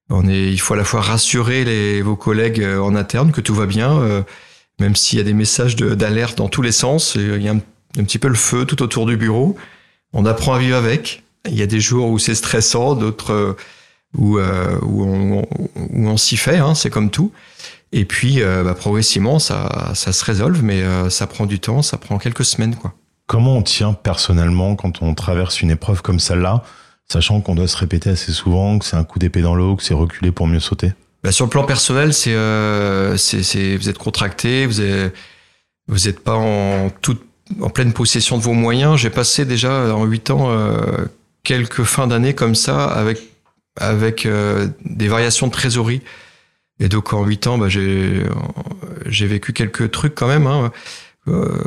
on 0.08 0.28
est, 0.28 0.52
il 0.52 0.60
faut 0.60 0.74
à 0.74 0.76
la 0.76 0.84
fois 0.84 1.00
rassurer 1.00 1.64
les, 1.64 2.02
vos 2.02 2.16
collègues 2.16 2.64
en 2.64 2.94
interne 2.94 3.32
que 3.32 3.40
tout 3.40 3.54
va 3.54 3.66
bien, 3.66 4.24
même 4.80 4.96
s'il 4.96 5.18
y 5.18 5.20
a 5.20 5.24
des 5.24 5.32
messages 5.32 5.76
d'alerte 5.76 6.38
dans 6.38 6.48
tous 6.48 6.62
les 6.62 6.72
sens. 6.72 7.14
il 7.14 7.42
y 7.42 7.48
a 7.48 7.52
un, 7.52 8.04
petit 8.04 8.18
peu 8.18 8.28
le 8.28 8.34
feu 8.34 8.64
tout 8.64 8.82
autour 8.82 9.06
du 9.06 9.16
bureau. 9.16 9.56
On 10.12 10.26
apprend 10.26 10.54
à 10.54 10.58
vivre 10.58 10.76
avec. 10.76 11.22
Il 11.48 11.56
y 11.56 11.62
a 11.62 11.66
des 11.66 11.80
jours 11.80 12.10
où 12.10 12.18
c'est 12.18 12.34
stressant, 12.34 12.94
d'autres 12.94 13.56
où, 14.16 14.38
où 14.38 15.02
on, 15.04 15.46
où 15.76 16.08
on 16.08 16.16
s'y 16.16 16.36
fait. 16.36 16.58
Hein, 16.58 16.74
c'est 16.74 16.90
comme 16.90 17.10
tout. 17.10 17.32
Et 17.92 18.04
puis, 18.04 18.40
bah, 18.40 18.74
progressivement, 18.74 19.38
ça, 19.38 19.92
ça 19.94 20.12
se 20.12 20.24
résolve, 20.24 20.62
mais 20.62 20.82
ça 21.08 21.26
prend 21.26 21.46
du 21.46 21.58
temps, 21.58 21.82
ça 21.82 21.96
prend 21.96 22.18
quelques 22.18 22.44
semaines, 22.44 22.74
quoi. 22.76 22.94
Comment 23.26 23.56
on 23.56 23.62
tient 23.62 23.92
personnellement 23.92 24.76
quand 24.76 25.02
on 25.02 25.14
traverse 25.14 25.60
une 25.60 25.72
épreuve 25.72 26.00
comme 26.00 26.20
celle-là, 26.20 26.62
sachant 27.08 27.40
qu'on 27.40 27.56
doit 27.56 27.66
se 27.66 27.76
répéter 27.76 28.10
assez 28.10 28.32
souvent 28.32 28.78
que 28.78 28.84
c'est 28.84 28.96
un 28.96 29.02
coup 29.02 29.18
d'épée 29.18 29.42
dans 29.42 29.56
l'eau, 29.56 29.74
que 29.74 29.82
c'est 29.82 29.94
reculer 29.94 30.30
pour 30.30 30.46
mieux 30.46 30.60
sauter? 30.60 30.92
Bah, 31.26 31.32
Sur 31.32 31.46
le 31.46 31.50
plan 31.50 31.64
personnel, 31.64 32.14
c'est, 32.14 32.34
euh, 32.36 33.16
vous 33.16 33.88
êtes 33.88 33.98
contracté, 33.98 34.64
vous 34.64 34.80
n'êtes 36.04 36.20
pas 36.20 36.36
en, 36.36 36.88
pleine 37.74 37.92
possession 37.92 38.38
de 38.38 38.42
vos 38.44 38.52
moyens. 38.52 38.96
J'ai 38.96 39.10
passé 39.10 39.44
déjà 39.44 39.92
en 39.92 40.04
huit 40.04 40.30
ans 40.30 40.50
euh, 40.50 41.06
quelques 41.42 41.82
fins 41.82 42.06
d'année 42.06 42.32
comme 42.34 42.54
ça 42.54 42.84
avec, 42.84 44.24
euh, 44.24 44.68
des 44.84 45.08
variations 45.08 45.48
de 45.48 45.52
trésorerie. 45.52 46.00
Et 46.78 46.88
donc 46.88 47.12
en 47.12 47.24
huit 47.24 47.48
ans, 47.48 47.58
bah, 47.58 47.68
j'ai, 47.68 48.22
vécu 49.06 49.52
quelques 49.52 49.90
trucs 49.90 50.14
quand 50.14 50.28
même. 50.28 50.46
Hein. 50.46 50.70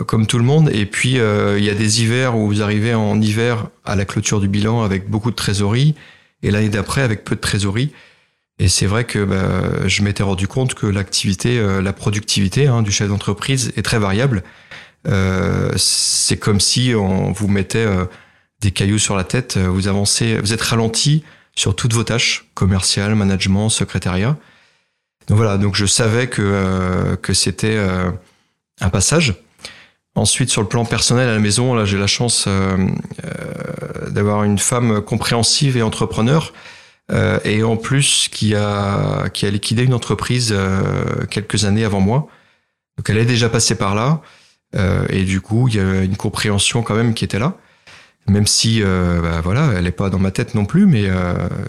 Comme 0.08 0.26
tout 0.26 0.38
le 0.38 0.46
monde. 0.46 0.70
Et 0.72 0.86
puis, 0.86 1.16
il 1.16 1.64
y 1.66 1.70
a 1.70 1.74
des 1.74 2.02
hivers 2.02 2.38
où 2.38 2.48
vous 2.48 2.62
arrivez 2.62 2.94
en 2.94 3.20
hiver 3.20 3.68
à 3.84 3.98
la 3.98 4.06
clôture 4.06 4.40
du 4.40 4.48
bilan 4.48 4.84
avec 4.84 5.10
beaucoup 5.10 5.32
de 5.32 5.36
trésorerie, 5.36 5.96
et 6.44 6.50
l'année 6.50 6.70
d'après 6.70 7.02
avec 7.02 7.26
peu 7.26 7.36
de 7.36 7.42
trésorerie. 7.42 7.92
Et 8.60 8.68
c'est 8.68 8.86
vrai 8.86 9.06
que 9.06 9.24
bah, 9.24 9.88
je 9.88 10.02
m'étais 10.04 10.24
rendu 10.24 10.48
compte 10.48 10.74
que 10.74 10.86
l'activité, 10.86 11.60
euh, 11.60 11.82
la 11.82 11.94
productivité 11.94 12.68
hein, 12.68 12.82
du 12.82 12.92
chef 12.92 13.08
d'entreprise 13.08 13.72
est 13.78 13.82
très 13.82 14.00
variable. 14.00 14.44
c'est 15.78 16.38
comme 16.38 16.60
si 16.60 16.94
on 16.94 17.32
vous 17.32 17.48
mettait 17.48 17.88
des 18.60 18.72
cailloux 18.72 19.00
sur 19.00 19.16
la 19.16 19.24
tête, 19.24 19.58
vous 19.58 19.88
avancez, 19.88 20.38
vous 20.38 20.52
êtes 20.52 20.62
ralenti 20.62 21.24
sur 21.56 21.74
toutes 21.76 21.94
vos 21.94 22.04
tâches, 22.04 22.50
commerciales, 22.54 23.16
management, 23.16 23.70
secrétariat. 23.70 24.38
Donc 25.28 25.38
voilà, 25.38 25.58
donc 25.58 25.76
je 25.76 25.86
savais 25.86 26.28
que, 26.28 27.16
que 27.22 27.34
c'était 27.34 27.78
un 28.82 28.90
passage. 28.90 29.36
Ensuite, 30.16 30.50
sur 30.50 30.62
le 30.62 30.68
plan 30.68 30.86
personnel 30.86 31.30
à 31.30 31.34
la 31.34 31.40
maison, 31.40 31.74
là, 31.74 31.86
j'ai 31.86 31.98
la 31.98 32.08
chance 32.08 32.46
euh, 32.48 32.76
euh, 33.24 34.10
d'avoir 34.10 34.44
une 34.44 34.58
femme 34.58 35.02
compréhensive 35.02 35.78
et 35.78 35.82
entrepreneur, 35.82 36.52
euh, 37.12 37.40
et 37.44 37.64
en 37.64 37.78
plus 37.78 38.28
qui 38.32 38.56
a 38.56 39.30
qui 39.30 39.46
a 39.46 39.50
liquidé 39.50 39.84
une 39.84 39.94
entreprise 39.94 40.56
quelques 41.30 41.66
années 41.66 41.86
avant 41.86 42.02
moi. 42.02 42.28
Donc, 42.98 43.10
elle 43.10 43.18
est 43.18 43.26
déjà 43.26 43.50
passée 43.50 43.76
par 43.76 43.96
là, 43.96 44.22
et 45.10 45.24
du 45.24 45.40
coup, 45.40 45.68
il 45.70 45.76
y 45.76 45.80
a 45.80 46.04
une 46.04 46.18
compréhension 46.18 46.84
quand 46.84 46.96
même 46.96 47.14
qui 47.14 47.24
était 47.24 47.40
là. 47.40 47.56
Même 48.28 48.46
si, 48.46 48.82
bah, 48.82 49.42
voilà, 49.42 49.72
elle 49.76 49.86
n'est 49.86 49.92
pas 49.92 50.10
dans 50.10 50.20
ma 50.20 50.32
tête 50.32 50.54
non 50.54 50.66
plus, 50.66 50.86
mais 50.86 51.06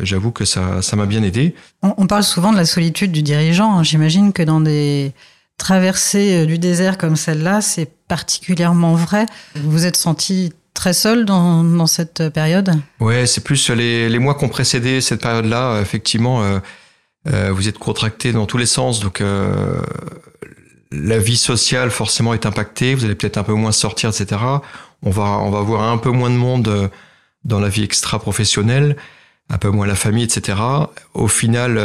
j'avoue 0.02 0.32
que 0.32 0.44
ça, 0.44 0.82
ça 0.82 0.96
m'a 0.96 1.06
bien 1.06 1.22
aidé. 1.22 1.54
On, 1.82 1.94
on, 1.96 2.06
parle 2.08 2.24
souvent 2.24 2.50
de 2.50 2.56
la 2.56 2.66
solitude 2.66 3.12
du 3.12 3.22
dirigeant. 3.22 3.84
J'imagine 3.84 4.32
que 4.32 4.42
dans 4.42 4.60
des 4.60 5.12
traversée 5.56 6.46
du 6.46 6.58
désert 6.58 6.98
comme 6.98 7.16
celle-là, 7.16 7.60
c'est 7.60 7.88
particulièrement 8.08 8.94
vrai. 8.94 9.26
Vous 9.54 9.86
êtes 9.86 9.96
senti 9.96 10.52
très 10.80 10.94
seul 10.94 11.26
dans, 11.26 11.86
cette 11.86 12.30
période? 12.30 12.72
Ouais, 13.00 13.26
c'est 13.26 13.44
plus 13.44 13.68
les, 13.68 14.18
mois 14.18 14.34
qui 14.34 14.46
ont 14.46 14.48
précédé 14.48 15.02
cette 15.02 15.20
période-là. 15.20 15.78
Effectivement, 15.82 16.42
euh, 16.42 16.58
euh, 17.28 17.52
vous 17.52 17.68
êtes 17.68 17.76
contracté 17.76 18.32
dans 18.32 18.46
tous 18.46 18.56
les 18.56 18.64
sens, 18.64 19.00
donc 19.00 19.20
euh, 19.20 19.82
la 20.90 21.18
vie 21.18 21.36
sociale 21.36 21.90
forcément 21.90 22.32
est 22.32 22.46
impactée. 22.46 22.94
Vous 22.94 23.04
allez 23.04 23.14
peut-être 23.14 23.36
un 23.36 23.42
peu 23.42 23.52
moins 23.52 23.72
sortir, 23.72 24.08
etc. 24.08 24.40
On 25.02 25.10
va 25.10 25.24
on 25.40 25.50
va 25.50 25.60
voir 25.60 25.82
un 25.82 25.98
peu 25.98 26.12
moins 26.12 26.30
de 26.30 26.36
monde 26.36 26.90
dans 27.44 27.60
la 27.60 27.68
vie 27.68 27.84
extra-professionnelle, 27.84 28.96
un 29.50 29.58
peu 29.58 29.68
moins 29.68 29.86
la 29.86 29.96
famille, 29.96 30.24
etc. 30.24 30.56
Au 31.12 31.28
final, 31.28 31.78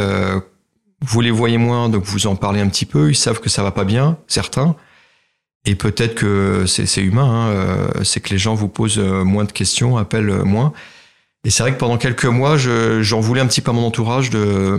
vous 1.02 1.20
les 1.20 1.30
voyez 1.30 1.58
moins, 1.58 1.90
donc 1.90 2.04
vous 2.04 2.26
en 2.28 2.34
parlez 2.34 2.62
un 2.62 2.68
petit 2.70 2.86
peu. 2.86 3.10
Ils 3.10 3.16
savent 3.26 3.40
que 3.40 3.50
ça 3.50 3.62
va 3.62 3.72
pas 3.72 3.84
bien, 3.84 4.16
certains. 4.26 4.74
Et 5.68 5.74
peut-être 5.74 6.14
que 6.14 6.64
c'est 6.66 7.02
humain, 7.02 7.24
hein, 7.24 7.48
euh, 7.48 8.04
c'est 8.04 8.20
que 8.20 8.30
les 8.30 8.38
gens 8.38 8.54
vous 8.54 8.68
posent 8.68 9.00
euh, 9.00 9.24
moins 9.24 9.44
de 9.44 9.50
questions, 9.50 9.96
appellent 9.96 10.30
euh, 10.30 10.44
moins. 10.44 10.72
Et 11.44 11.50
c'est 11.50 11.64
vrai 11.64 11.72
que 11.72 11.78
pendant 11.78 11.98
quelques 11.98 12.24
mois, 12.24 12.56
j'en 12.56 13.20
voulais 13.20 13.40
un 13.40 13.46
petit 13.46 13.60
peu 13.60 13.70
à 13.70 13.74
mon 13.74 13.84
entourage 13.84 14.30
de 14.30 14.78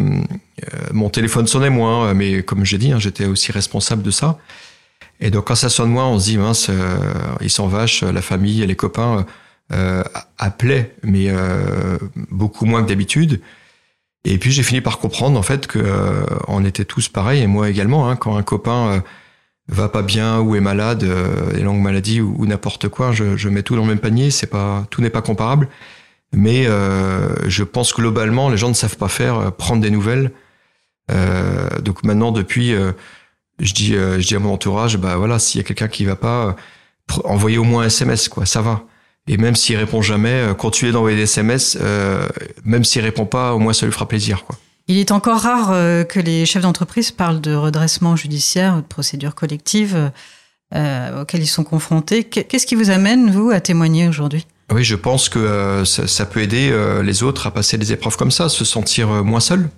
mon 0.91 1.09
téléphone 1.09 1.47
sonnait 1.47 1.69
moins, 1.69 2.13
mais 2.13 2.43
comme 2.43 2.65
j'ai 2.65 2.77
dit, 2.77 2.91
hein, 2.91 2.99
j'étais 2.99 3.23
aussi 3.23 3.53
responsable 3.53 4.03
de 4.03 4.11
ça. 4.11 4.37
Et 5.21 5.31
donc 5.31 5.47
quand 5.47 5.55
ça 5.55 5.69
sonne 5.69 5.91
moins, 5.91 6.07
on 6.09 6.19
se 6.19 6.25
dit 6.25 6.37
mince, 6.37 6.69
ils 7.39 7.49
s'en 7.49 7.67
vachent, 7.67 8.03
la 8.03 8.21
famille 8.21 8.63
et 8.63 8.67
les 8.67 8.75
copains 8.75 9.25
appelaient, 10.37 10.93
mais 11.03 11.31
beaucoup 12.31 12.65
moins 12.65 12.83
que 12.83 12.89
d'habitude. 12.89 13.39
Et 14.25 14.37
puis 14.37 14.51
j'ai 14.51 14.63
fini 14.63 14.81
par 14.81 14.99
comprendre 14.99 15.39
en 15.39 15.43
fait 15.43 15.67
que 15.67 16.25
on 16.49 16.65
était 16.65 16.83
tous 16.83 17.07
pareils 17.07 17.43
et 17.43 17.47
moi 17.47 17.69
également. 17.69 18.09
Hein, 18.09 18.17
quand 18.17 18.35
un 18.35 18.43
copain 18.43 19.03
va 19.69 19.89
pas 19.89 20.01
bien 20.01 20.39
ou 20.39 20.55
est 20.55 20.61
malade, 20.61 21.03
euh, 21.03 21.51
des 21.53 21.61
longues 21.61 21.81
maladies 21.81 22.21
ou, 22.21 22.45
n'importe 22.45 22.89
quoi. 22.89 23.11
Je, 23.11 23.35
je, 23.35 23.49
mets 23.49 23.63
tout 23.63 23.75
dans 23.75 23.81
le 23.81 23.89
même 23.89 23.99
panier. 23.99 24.31
C'est 24.31 24.47
pas 24.47 24.85
tout 24.89 25.01
n'est 25.01 25.09
pas 25.09 25.21
comparable, 25.21 25.67
mais 26.33 26.67
euh, 26.67 27.29
je 27.47 27.63
pense 27.63 27.93
globalement 27.93 28.49
les 28.49 28.57
gens 28.57 28.69
ne 28.69 28.73
savent 28.73 28.97
pas 28.97 29.09
faire 29.09 29.37
euh, 29.37 29.51
prendre 29.51 29.81
des 29.81 29.89
nouvelles. 29.89 30.31
Donc 31.83 32.03
maintenant 32.03 32.33
depuis, 32.33 32.75
je 33.59 33.73
dis 33.73 33.93
je 33.93 34.27
dis 34.27 34.35
à 34.35 34.39
mon 34.39 34.51
entourage, 34.51 34.97
bah 34.97 35.15
voilà, 35.15 35.39
s'il 35.39 35.61
y 35.61 35.63
a 35.63 35.65
quelqu'un 35.65 35.87
qui 35.87 36.03
va 36.03 36.17
pas, 36.17 36.57
envoyez 37.23 37.57
au 37.57 37.63
moins 37.63 37.83
un 37.83 37.87
SMS 37.87 38.27
quoi, 38.27 38.45
ça 38.45 38.61
va. 38.61 38.83
Et 39.29 39.37
même 39.37 39.55
s'il 39.55 39.77
répond 39.77 40.01
jamais, 40.01 40.53
continuez 40.57 40.91
d'envoyer 40.91 41.15
des 41.15 41.23
SMS. 41.23 41.77
même 42.65 42.83
s'il 42.83 43.03
répond 43.03 43.25
pas, 43.25 43.53
au 43.53 43.59
moins 43.59 43.71
ça 43.71 43.85
lui 43.85 43.93
fera 43.93 44.05
plaisir 44.05 44.43
quoi. 44.43 44.57
Il 44.87 44.97
est 44.97 45.11
encore 45.11 45.41
rare 45.41 45.71
euh, 45.71 46.03
que 46.03 46.19
les 46.19 46.45
chefs 46.45 46.61
d'entreprise 46.61 47.11
parlent 47.11 47.41
de 47.41 47.53
redressement 47.53 48.15
judiciaire, 48.15 48.77
de 48.77 48.81
procédures 48.81 49.35
collectives 49.35 50.11
euh, 50.75 51.21
auxquelles 51.21 51.43
ils 51.43 51.47
sont 51.47 51.63
confrontés. 51.63 52.23
Qu'est-ce 52.23 52.65
qui 52.65 52.75
vous 52.75 52.89
amène, 52.89 53.31
vous, 53.31 53.49
à 53.51 53.59
témoigner 53.59 54.07
aujourd'hui? 54.07 54.45
Oui, 54.71 54.83
je 54.83 54.95
pense 54.95 55.29
que 55.29 55.39
euh, 55.39 55.85
ça, 55.85 56.07
ça, 56.07 56.25
peut 56.25 56.41
aider 56.41 56.69
euh, 56.71 57.01
les 57.01 57.23
autres 57.23 57.47
à 57.47 57.51
passer 57.51 57.77
des 57.77 57.93
épreuves 57.93 58.17
comme 58.17 58.31
ça, 58.31 58.45
à 58.45 58.49
se 58.49 58.65
sentir 58.65 59.09
euh, 59.09 59.23
moins 59.23 59.39
seul. 59.39 59.69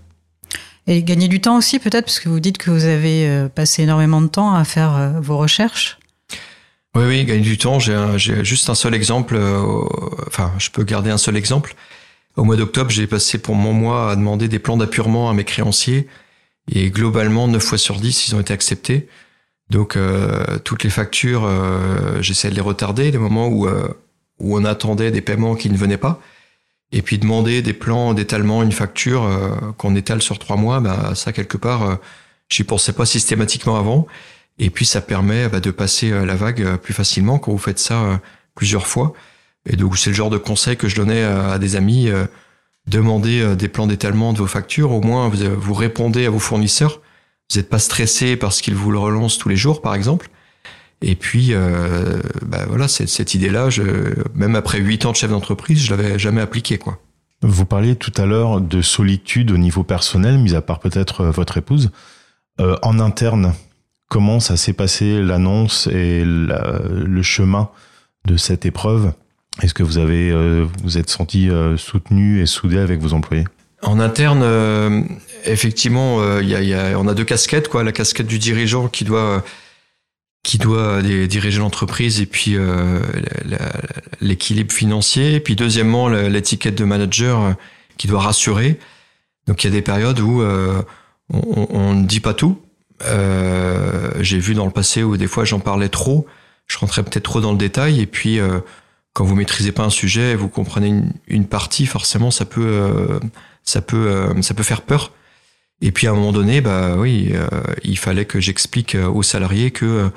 Et 0.88 1.04
gagner 1.04 1.28
du 1.28 1.40
temps 1.42 1.58
aussi, 1.58 1.78
peut-être, 1.78 2.06
parce 2.06 2.20
que 2.20 2.30
vous 2.30 2.40
dites 2.40 2.58
que 2.58 2.72
vous 2.72 2.86
avez 2.86 3.28
euh, 3.28 3.50
passé 3.50 3.84
énormément 3.84 4.22
de 4.22 4.28
temps 4.28 4.56
à 4.56 4.64
faire 4.64 5.14
vos 5.22 5.38
recherches. 5.38 6.00
Oui, 6.96 7.04
oui, 7.06 7.26
gagner 7.26 7.42
du 7.42 7.60
temps. 7.60 7.78
J'ai 7.78 8.44
juste 8.44 8.68
un 8.72 8.76
seul 8.76 8.96
exemple. 8.96 9.40
enfin, 10.26 10.52
je 10.58 10.72
peux 10.72 10.84
garder 10.84 11.12
un 11.12 11.20
seul 11.20 11.38
exemple. 11.38 11.76
Au 12.40 12.46
mois 12.46 12.56
d'octobre, 12.56 12.90
j'ai 12.90 13.06
passé 13.06 13.38
pour 13.38 13.54
mon 13.54 13.74
mois 13.74 14.12
à 14.12 14.16
demander 14.16 14.48
des 14.48 14.60
plans 14.60 14.78
d'appurement 14.78 15.30
à 15.30 15.34
mes 15.34 15.44
créanciers. 15.44 16.08
Et 16.72 16.90
globalement, 16.90 17.50
9 17.50 17.62
fois 17.62 17.78
sur 17.78 18.00
10, 18.00 18.30
ils 18.30 18.36
ont 18.36 18.40
été 18.40 18.54
acceptés. 18.54 19.10
Donc, 19.70 19.98
euh, 19.98 20.58
toutes 20.64 20.86
les 20.86 20.90
factures, 20.90 21.44
euh, 21.44 22.22
j'essaie 22.22 22.50
de 22.50 22.56
les 22.56 22.62
retarder, 22.62 23.12
les 23.12 23.18
moments 23.18 23.50
où, 23.50 23.68
euh, 23.68 23.90
où 24.40 24.58
on 24.58 24.64
attendait 24.64 25.12
des 25.12 25.20
paiements 25.20 25.56
qui 25.56 25.70
ne 25.70 25.76
venaient 25.76 25.98
pas. 25.98 26.22
Et 26.94 27.02
puis 27.02 27.18
demander 27.18 27.62
des 27.62 27.74
plans 27.74 28.14
d'étalement, 28.14 28.64
une 28.64 28.72
facture 28.72 29.30
qu'on 29.78 29.94
étale 29.98 30.22
sur 30.22 30.40
trois 30.40 30.56
mois, 30.56 30.80
bah, 30.80 31.16
ça, 31.16 31.34
quelque 31.34 31.58
part, 31.58 32.00
j'y 32.50 32.64
pensais 32.64 32.94
pas 32.94 33.06
systématiquement 33.06 33.78
avant. 33.78 34.08
Et 34.60 34.70
puis, 34.70 34.86
ça 34.86 35.02
permet 35.02 35.50
bah, 35.50 35.60
de 35.60 35.72
passer 35.72 36.10
la 36.10 36.36
vague 36.36 36.78
plus 36.78 36.94
facilement 36.94 37.38
quand 37.38 37.52
vous 37.52 37.58
faites 37.58 37.80
ça 37.80 38.22
plusieurs 38.56 38.88
fois. 38.88 39.14
Et 39.66 39.76
donc, 39.76 39.98
c'est 39.98 40.10
le 40.10 40.16
genre 40.16 40.30
de 40.30 40.38
conseil 40.38 40.78
que 40.78 40.88
je 40.88 40.96
donnais 40.96 41.24
à, 41.24 41.60
des 41.60 41.76
amis. 41.76 42.10
Euh, 42.10 42.26
demandez 42.88 43.42
euh, 43.42 43.56
des 43.56 43.68
plans 43.68 43.88
d'étalement 43.88 44.34
de 44.34 44.40
vos 44.40 44.48
factures. 44.48 44.92
Au 44.92 45.02
moins, 45.02 45.28
vous, 45.30 45.38
vous 45.60 45.74
répondez 45.74 46.26
à 46.26 46.30
vos 46.30 46.40
fournisseurs. 46.40 47.02
Vous 47.52 47.58
n'êtes 47.58 47.70
pas 47.70 47.80
stressé 47.80 48.36
parce 48.36 48.62
qu'ils 48.62 48.76
vous 48.76 48.92
le 48.92 49.00
relancent 49.00 49.38
tous 49.38 49.50
les 49.50 49.56
jours, 49.56 49.82
par 49.82 49.96
exemple. 49.96 50.30
Et 51.02 51.16
puis, 51.16 51.50
euh, 51.52 52.22
bah 52.46 52.66
voilà, 52.68 52.88
cette, 52.88 53.34
idée-là, 53.34 53.70
même 54.36 54.56
après 54.56 54.80
huit 54.80 55.06
ans 55.06 55.12
de 55.12 55.16
chef 55.16 55.32
d'entreprise, 55.32 55.82
je 55.82 55.92
l'avais 55.92 56.20
jamais 56.20 56.42
appliquée, 56.42 56.78
quoi. 56.78 57.00
Vous 57.42 57.66
parliez 57.66 57.96
tout 57.96 58.12
à 58.18 58.26
l'heure 58.26 58.60
de 58.60 58.82
solitude 58.82 59.52
au 59.52 59.58
niveau 59.58 59.84
personnel, 59.84 60.38
mis 60.40 60.56
à 60.56 60.62
part 60.62 60.80
peut-être 60.80 61.22
euh, 61.22 61.32
votre 61.32 61.58
épouse. 61.58 61.90
Euh, 62.60 62.76
en 62.82 63.00
interne, 63.00 63.54
comment 64.10 64.42
ça 64.42 64.58
s'est 64.58 64.74
passé 64.74 65.22
l'annonce 65.22 65.88
et 65.88 66.24
le 66.26 67.22
chemin 67.22 67.70
de 68.26 68.36
cette 68.36 68.66
épreuve? 68.66 69.14
Est-ce 69.62 69.74
que 69.74 69.84
vous 69.84 69.98
avez 69.98 70.32
euh, 70.32 70.66
vous 70.84 70.98
êtes 70.98 71.10
senti 71.10 71.50
euh, 71.50 71.78
soutenu 71.78 72.42
et 72.42 72.46
soudé 72.46 72.78
avec 72.78 73.00
vos 73.00 73.14
employés? 73.14 73.46
En 73.82 74.00
interne, 74.00 74.42
euh, 74.44 75.02
effectivement, 75.46 76.22
euh, 76.22 76.44
y 76.44 76.50
y 76.50 76.74
a, 76.74 77.00
on 77.00 77.08
a 77.08 77.14
deux 77.14 77.24
casquettes, 77.24 77.70
quoi. 77.70 77.84
La 77.84 77.92
casquette 77.92 78.28
du 78.28 78.40
dirigeant 78.40 78.88
qui 78.88 79.04
doit 79.04 79.44
qui 80.42 80.58
doit 80.58 81.02
diriger 81.02 81.60
l'entreprise 81.60 82.22
et 82.22 82.26
puis 82.26 82.58
l'équilibre 84.22 84.72
financier. 84.72 85.36
Et 85.36 85.40
puis 85.42 85.58
deuxièmement, 85.58 86.08
l'étiquette 86.08 86.76
de 86.76 86.86
manager 86.86 87.56
qui 87.98 88.08
doit 88.08 88.22
rassurer. 88.22 88.80
Donc 89.48 89.64
il 89.64 89.68
y 89.68 89.70
a 89.70 89.74
des 89.74 89.82
périodes 89.82 90.22
où 90.22 90.42
on, 91.30 91.94
ne 91.94 92.06
dit 92.06 92.22
pas 92.22 92.34
tout. 92.34 92.62
J'ai 93.02 94.40
vu 94.40 94.54
dans 94.54 94.66
le 94.66 94.72
passé 94.72 95.04
où 95.04 95.18
des 95.18 95.28
fois 95.28 95.44
j'en 95.44 95.60
parlais 95.60 95.90
trop, 95.90 96.26
je 96.68 96.78
rentrais 96.78 97.04
peut-être 97.04 97.24
trop 97.24 97.42
dans 97.42 97.52
le 97.52 97.58
détail 97.58 98.00
et 98.00 98.06
puis 98.06 98.40
quand 99.14 99.26
vous 99.26 99.36
maîtrisez 99.36 99.72
pas 99.72 99.84
un 99.84 99.90
sujet, 99.90 100.36
vous 100.36 100.50
comprenez 100.50 101.04
une, 101.28 101.46
partie, 101.46 101.86
forcément, 101.86 102.32
ça 102.32 102.46
peut, 102.46 102.66
euh, 102.66 103.20
ça 103.64 103.82
peut, 103.82 104.08
euh, 104.08 104.42
ça 104.42 104.54
peut 104.54 104.64
faire 104.64 104.82
peur. 104.82 105.12
Et 105.82 105.92
puis 105.92 106.08
à 106.08 106.12
un 106.12 106.14
moment 106.14 106.32
donné, 106.32 106.62
bah 106.62 106.96
oui, 106.98 107.34
il 107.86 107.98
fallait 107.98 108.26
que 108.26 108.42
j'explique 108.42 108.96
aux 108.96 109.24
salariés 109.24 109.72
que 109.72 110.12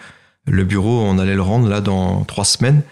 le 0.45 0.65
bureau, 0.65 1.03
on 1.03 1.19
allait 1.19 1.37
le 1.37 1.43
rendre 1.43 1.69
là 1.69 1.81
dans 1.81 2.25
trois 2.25 2.45
semaines, 2.45 2.83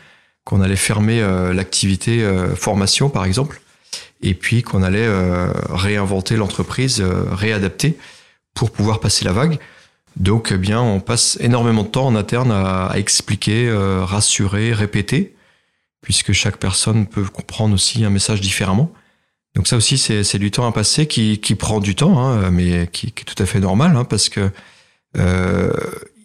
qu'on 0.44 0.60
allait 0.60 0.76
fermer 0.76 1.20
l'activité 1.52 2.24
formation 2.54 3.08
par 3.08 3.24
exemple, 3.24 3.60
et 4.22 4.34
puis 4.34 4.62
qu'on 4.62 4.84
allait 4.84 5.08
réinventer 5.68 6.36
l'entreprise, 6.36 7.02
réadapter 7.02 7.98
pour 8.54 8.70
pouvoir 8.70 9.00
passer 9.00 9.24
la 9.24 9.32
vague. 9.32 9.58
Donc, 10.16 10.50
eh 10.52 10.58
bien, 10.58 10.80
on 10.80 11.00
passe 11.00 11.38
énormément 11.40 11.82
de 11.82 11.88
temps 11.88 12.06
en 12.06 12.16
interne 12.16 12.50
à, 12.52 12.92
expliquer, 12.94 13.68
euh, 13.68 14.04
rassurer, 14.04 14.72
répéter, 14.72 15.34
puisque 16.00 16.32
chaque 16.32 16.56
personne 16.56 17.06
peut 17.06 17.24
comprendre 17.24 17.74
aussi 17.74 18.04
un 18.04 18.10
message 18.10 18.40
différemment. 18.40 18.92
Donc 19.54 19.66
ça 19.66 19.76
aussi, 19.76 19.98
c'est 19.98 20.38
du 20.38 20.50
temps 20.50 20.66
à 20.66 20.72
passer 20.72 21.06
qui, 21.06 21.38
prend 21.58 21.80
du 21.80 21.94
temps, 21.94 22.18
hein, 22.20 22.50
mais 22.50 22.88
qui, 22.92 23.08
est 23.08 23.24
tout 23.24 23.42
à 23.42 23.46
fait 23.46 23.60
normal, 23.60 23.96
hein, 23.96 24.04
parce 24.04 24.28
que 24.28 24.50
euh, 25.16 25.72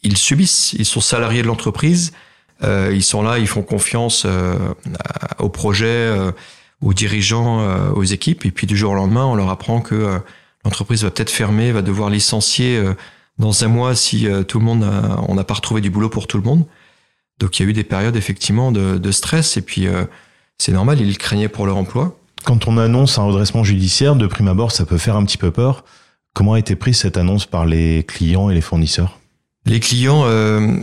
ils 0.03 0.17
subissent, 0.17 0.74
ils 0.74 0.86
sont 0.86 1.01
salariés 1.01 1.41
de 1.41 1.48
l'entreprise, 1.48 2.13
euh, 2.63 2.91
ils 2.94 3.03
sont 3.03 3.24
là, 3.24 3.39
ils 3.39 3.48
font 3.48 3.63
confiance 3.63 4.27
au 5.39 5.50
projet, 5.50 6.15
aux 6.82 6.94
dirigeants, 6.94 7.91
aux 7.94 8.03
équipes, 8.03 8.46
et 8.46 8.51
puis 8.51 8.67
du 8.67 8.77
jour 8.77 8.91
au 8.91 8.96
lendemain, 8.96 9.25
on 9.25 9.36
leur 9.36 9.50
apprend 9.50 9.82
que 9.82 10.22
l'entreprise 10.63 11.03
va 11.03 11.10
peut-être 11.10 11.32
fermer, 11.32 11.72
va 11.72 11.82
devoir 11.82 12.12
licencier 12.12 12.79
dans 13.38 13.63
un 13.63 13.67
mois 13.67 13.96
si 13.96 14.27
euh, 14.27 14.44
tout 14.44 14.60
le 14.60 14.65
monde 14.65 14.86
on 15.27 15.36
n'a 15.36 15.44
pas 15.44 15.55
retrouvé 15.55 15.82
du 15.82 15.89
boulot 15.89 16.10
pour 16.10 16.27
tout 16.27 16.38
le 16.38 16.44
monde. 16.44 16.65
Donc 17.39 17.60
il 17.60 17.63
y 17.63 17.65
a 17.65 17.70
eu 17.70 17.74
des 17.74 17.84
périodes 17.84 18.15
effectivement 18.15 18.72
de, 18.72 19.12
stress 19.12 19.58
et 19.58 19.62
puis 19.62 19.88
euh, 19.88 20.06
c'est 20.58 20.72
normal, 20.72 21.00
ils 21.01 21.18
craignaient 21.18 21.50
pour 21.50 21.65
leur 21.65 21.77
emploi. 21.77 22.18
Quand 22.44 22.68
on 22.68 22.77
annonce 22.77 23.18
un 23.18 23.24
redressement 23.24 23.63
judiciaire, 23.63 24.15
de 24.15 24.27
prime 24.27 24.48
abord, 24.48 24.72
ça 24.72 24.86
peut 24.86 24.98
faire 24.98 25.15
un 25.15 25.25
petit 25.25 25.38
peu 25.38 25.51
peur. 25.51 25.84
Comment 26.34 26.54
a 26.54 26.60
été 26.60 26.75
prise 26.75 27.00
cette 27.00 27.18
annonce 27.18 27.46
par 27.46 27.65
les 27.65 28.04
clients 28.08 28.50
et 28.50 28.54
les 28.54 28.62
fournisseurs? 28.62 29.20
Les 29.65 29.80
clients, 29.80 30.24
euh, 30.25 30.77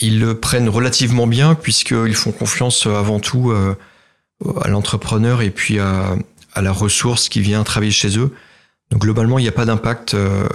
ils 0.00 0.20
le 0.20 0.38
prennent 0.38 0.68
relativement 0.68 1.26
bien 1.26 1.54
puisqu'ils 1.54 2.14
font 2.14 2.32
confiance 2.32 2.86
avant 2.86 3.18
tout 3.18 3.52
à 4.60 4.68
l'entrepreneur 4.68 5.42
et 5.42 5.50
puis 5.50 5.78
à, 5.78 6.16
à 6.54 6.62
la 6.62 6.72
ressource 6.72 7.28
qui 7.28 7.40
vient 7.40 7.62
travailler 7.64 7.92
chez 7.92 8.18
eux. 8.18 8.32
Donc 8.90 9.02
globalement, 9.02 9.38
il 9.38 9.42
n'y 9.42 9.48
a 9.48 9.52
pas 9.52 9.64
d'impact 9.64 10.14
euh, 10.14 10.46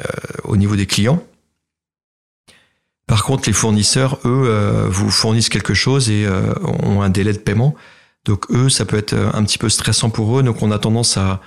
euh, 0.00 0.04
au 0.44 0.56
niveau 0.56 0.76
des 0.76 0.86
clients. 0.86 1.22
Par 3.08 3.24
contre, 3.24 3.48
les 3.48 3.52
fournisseurs, 3.52 4.18
eux, 4.24 4.44
euh, 4.46 4.86
vous 4.88 5.10
fournissent 5.10 5.48
quelque 5.48 5.74
chose 5.74 6.10
et 6.10 6.28
ont 6.82 7.02
un 7.02 7.10
délai 7.10 7.32
de 7.32 7.38
paiement. 7.38 7.74
Donc 8.24 8.50
eux, 8.50 8.68
ça 8.68 8.84
peut 8.84 8.98
être 8.98 9.14
un 9.14 9.42
petit 9.42 9.58
peu 9.58 9.68
stressant 9.68 10.10
pour 10.10 10.38
eux. 10.38 10.42
Donc 10.44 10.62
on 10.62 10.70
a 10.70 10.78
tendance 10.78 11.16
à, 11.16 11.40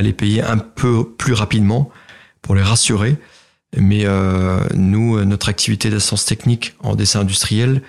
les 0.00 0.12
payer 0.12 0.42
un 0.42 0.58
peu 0.58 1.04
plus 1.04 1.34
rapidement 1.34 1.90
pour 2.40 2.54
les 2.54 2.62
rassurer. 2.62 3.18
Mais 3.76 4.06
nous, 4.74 5.22
notre 5.24 5.48
activité 5.48 5.90
d'assistance 5.90 6.24
technique 6.24 6.74
en 6.80 6.94
dessin 6.94 7.20
industriel 7.20 7.82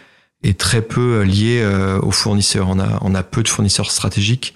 est 0.44 0.60
très 0.60 0.82
peu 0.82 1.22
liée 1.22 1.64
aux 2.02 2.12
fournisseurs. 2.12 2.70
On 2.70 3.16
a, 3.16 3.24
peu 3.24 3.44
de 3.44 3.48
fournisseurs 3.48 3.92
stratégiques 3.92 4.56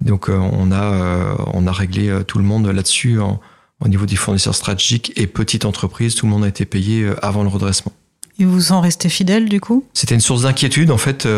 donc 0.00 0.28
euh, 0.28 0.36
on 0.36 0.70
a 0.70 0.82
euh, 0.82 1.34
on 1.52 1.66
a 1.66 1.72
réglé 1.72 2.08
euh, 2.08 2.22
tout 2.22 2.38
le 2.38 2.44
monde 2.44 2.66
là-dessus 2.66 3.18
au 3.18 3.88
niveau 3.88 4.06
des 4.06 4.16
fournisseurs 4.16 4.54
stratégiques 4.54 5.12
et 5.16 5.26
petites 5.26 5.64
entreprises. 5.64 6.14
Tout 6.14 6.26
le 6.26 6.32
monde 6.32 6.44
a 6.44 6.48
été 6.48 6.64
payé 6.64 7.10
avant 7.22 7.42
le 7.42 7.48
redressement. 7.48 7.92
Et 8.38 8.44
vous 8.44 8.72
en 8.72 8.80
restez 8.80 9.08
fidèle 9.08 9.48
du 9.48 9.60
coup? 9.60 9.84
C'était 9.94 10.14
une 10.14 10.20
source 10.20 10.42
d'inquiétude 10.42 10.90
en 10.90 10.98
fait. 10.98 11.28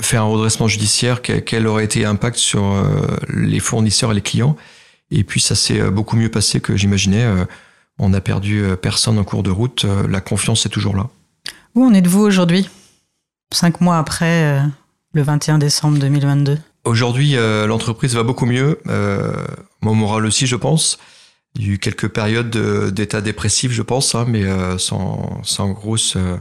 faire 0.00 0.22
un 0.22 0.26
redressement 0.26 0.66
judiciaire, 0.66 1.22
quel 1.22 1.66
aurait 1.66 1.84
été 1.84 2.00
l'impact 2.02 2.36
sur 2.36 2.64
les 3.28 3.60
fournisseurs 3.60 4.10
et 4.12 4.14
les 4.16 4.20
clients. 4.20 4.56
Et 5.12 5.22
puis 5.22 5.40
ça 5.40 5.54
s'est 5.54 5.90
beaucoup 5.90 6.16
mieux 6.16 6.30
passé 6.30 6.60
que 6.60 6.76
j'imaginais. 6.76 7.24
On 7.98 8.08
n'a 8.08 8.20
perdu 8.20 8.64
personne 8.82 9.16
en 9.18 9.24
cours 9.24 9.44
de 9.44 9.50
route. 9.50 9.86
La 10.08 10.20
confiance 10.20 10.66
est 10.66 10.70
toujours 10.70 10.96
là. 10.96 11.08
Où 11.76 11.84
en 11.84 11.94
êtes-vous 11.94 12.22
aujourd'hui? 12.22 12.68
Cinq 13.52 13.80
mois 13.80 13.98
après 13.98 14.60
le 15.12 15.22
21 15.22 15.58
décembre 15.58 15.98
2022 15.98 16.58
Aujourd'hui, 16.86 17.36
euh, 17.36 17.66
l'entreprise 17.66 18.14
va 18.14 18.22
beaucoup 18.22 18.46
mieux. 18.46 18.78
Euh, 18.86 19.32
mon 19.80 19.94
moral 19.94 20.24
aussi, 20.24 20.46
je 20.46 20.54
pense. 20.54 20.98
Il 21.58 21.66
y 21.66 21.70
a 21.70 21.74
eu 21.74 21.78
quelques 21.78 22.08
périodes 22.08 22.50
d'état 22.92 23.22
dépressif, 23.22 23.72
je 23.72 23.82
pense, 23.82 24.14
hein, 24.14 24.26
mais 24.28 24.44
euh, 24.44 24.76
sans, 24.76 25.42
sans 25.42 25.70
grosse, 25.70 26.16
euh, 26.16 26.36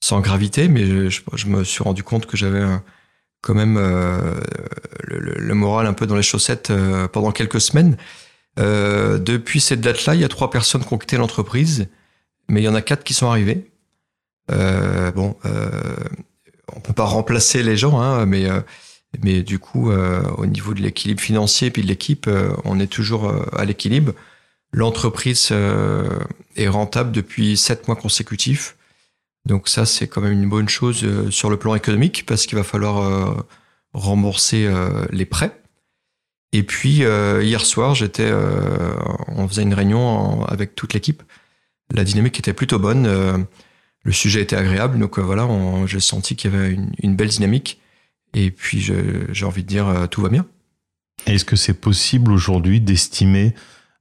sans 0.00 0.20
gravité. 0.20 0.68
Mais 0.68 1.10
je, 1.10 1.22
je, 1.32 1.46
me 1.46 1.64
suis 1.64 1.82
rendu 1.82 2.02
compte 2.02 2.26
que 2.26 2.36
j'avais 2.36 2.62
quand 3.40 3.54
même 3.54 3.76
le, 3.76 5.20
le, 5.20 5.54
moral 5.54 5.86
un 5.86 5.92
peu 5.92 6.06
dans 6.06 6.16
les 6.16 6.22
chaussettes 6.22 6.72
pendant 7.12 7.32
quelques 7.32 7.60
semaines. 7.60 7.96
depuis 8.56 9.60
cette 9.60 9.80
date-là, 9.80 10.14
il 10.14 10.20
y 10.20 10.24
a 10.24 10.28
trois 10.28 10.50
personnes 10.50 10.84
qui 10.84 10.92
ont 10.92 10.98
quitté 10.98 11.16
l'entreprise, 11.16 11.88
mais 12.48 12.60
il 12.60 12.64
y 12.64 12.68
en 12.68 12.74
a 12.74 12.82
quatre 12.82 13.04
qui 13.04 13.14
sont 13.14 13.28
arrivées. 13.28 13.70
bon, 14.48 15.36
on 16.74 16.80
peut 16.80 16.92
pas 16.92 17.04
remplacer 17.04 17.62
les 17.62 17.76
gens, 17.76 18.00
hein, 18.00 18.26
mais 18.26 18.48
mais 19.22 19.42
du 19.42 19.58
coup, 19.58 19.90
euh, 19.90 20.22
au 20.36 20.46
niveau 20.46 20.74
de 20.74 20.80
l'équilibre 20.80 21.20
financier 21.20 21.70
puis 21.70 21.82
de 21.82 21.86
l'équipe, 21.86 22.26
euh, 22.26 22.50
on 22.64 22.80
est 22.80 22.86
toujours 22.86 23.28
euh, 23.28 23.44
à 23.52 23.64
l'équilibre. 23.64 24.12
L'entreprise 24.72 25.52
est 26.56 26.68
rentable 26.68 27.12
depuis 27.12 27.56
sept 27.56 27.86
mois 27.88 27.96
consécutifs. 27.96 28.76
Donc 29.46 29.68
ça, 29.68 29.86
c'est 29.86 30.06
quand 30.06 30.20
même 30.20 30.32
une 30.32 30.48
bonne 30.48 30.68
chose 30.68 31.30
sur 31.30 31.48
le 31.48 31.56
plan 31.56 31.74
économique 31.74 32.26
parce 32.26 32.44
qu'il 32.44 32.58
va 32.58 32.64
falloir 32.64 33.46
rembourser 33.94 34.68
les 35.10 35.24
prêts. 35.24 35.58
Et 36.52 36.62
puis 36.62 36.96
hier 36.96 37.64
soir, 37.64 37.94
j'étais, 37.94 38.30
on 39.28 39.48
faisait 39.48 39.62
une 39.62 39.72
réunion 39.72 40.44
avec 40.44 40.74
toute 40.74 40.92
l'équipe. 40.92 41.22
La 41.94 42.04
dynamique 42.04 42.38
était 42.38 42.52
plutôt 42.52 42.78
bonne. 42.78 43.46
le 44.02 44.12
sujet 44.12 44.42
était 44.42 44.56
agréable, 44.56 44.98
donc 44.98 45.18
voilà, 45.18 45.48
j'ai 45.86 46.00
senti 46.00 46.36
qu'il 46.36 46.52
y 46.52 46.54
avait 46.54 46.72
une, 46.72 46.90
une 46.98 47.16
belle 47.16 47.28
dynamique. 47.28 47.80
Et 48.34 48.50
puis, 48.50 48.80
j'ai 48.80 49.44
envie 49.44 49.62
de 49.62 49.68
dire, 49.68 49.88
euh, 49.88 50.06
tout 50.06 50.22
va 50.22 50.28
bien. 50.28 50.46
Est-ce 51.26 51.44
que 51.44 51.56
c'est 51.56 51.74
possible 51.74 52.30
aujourd'hui 52.30 52.80
d'estimer 52.80 53.54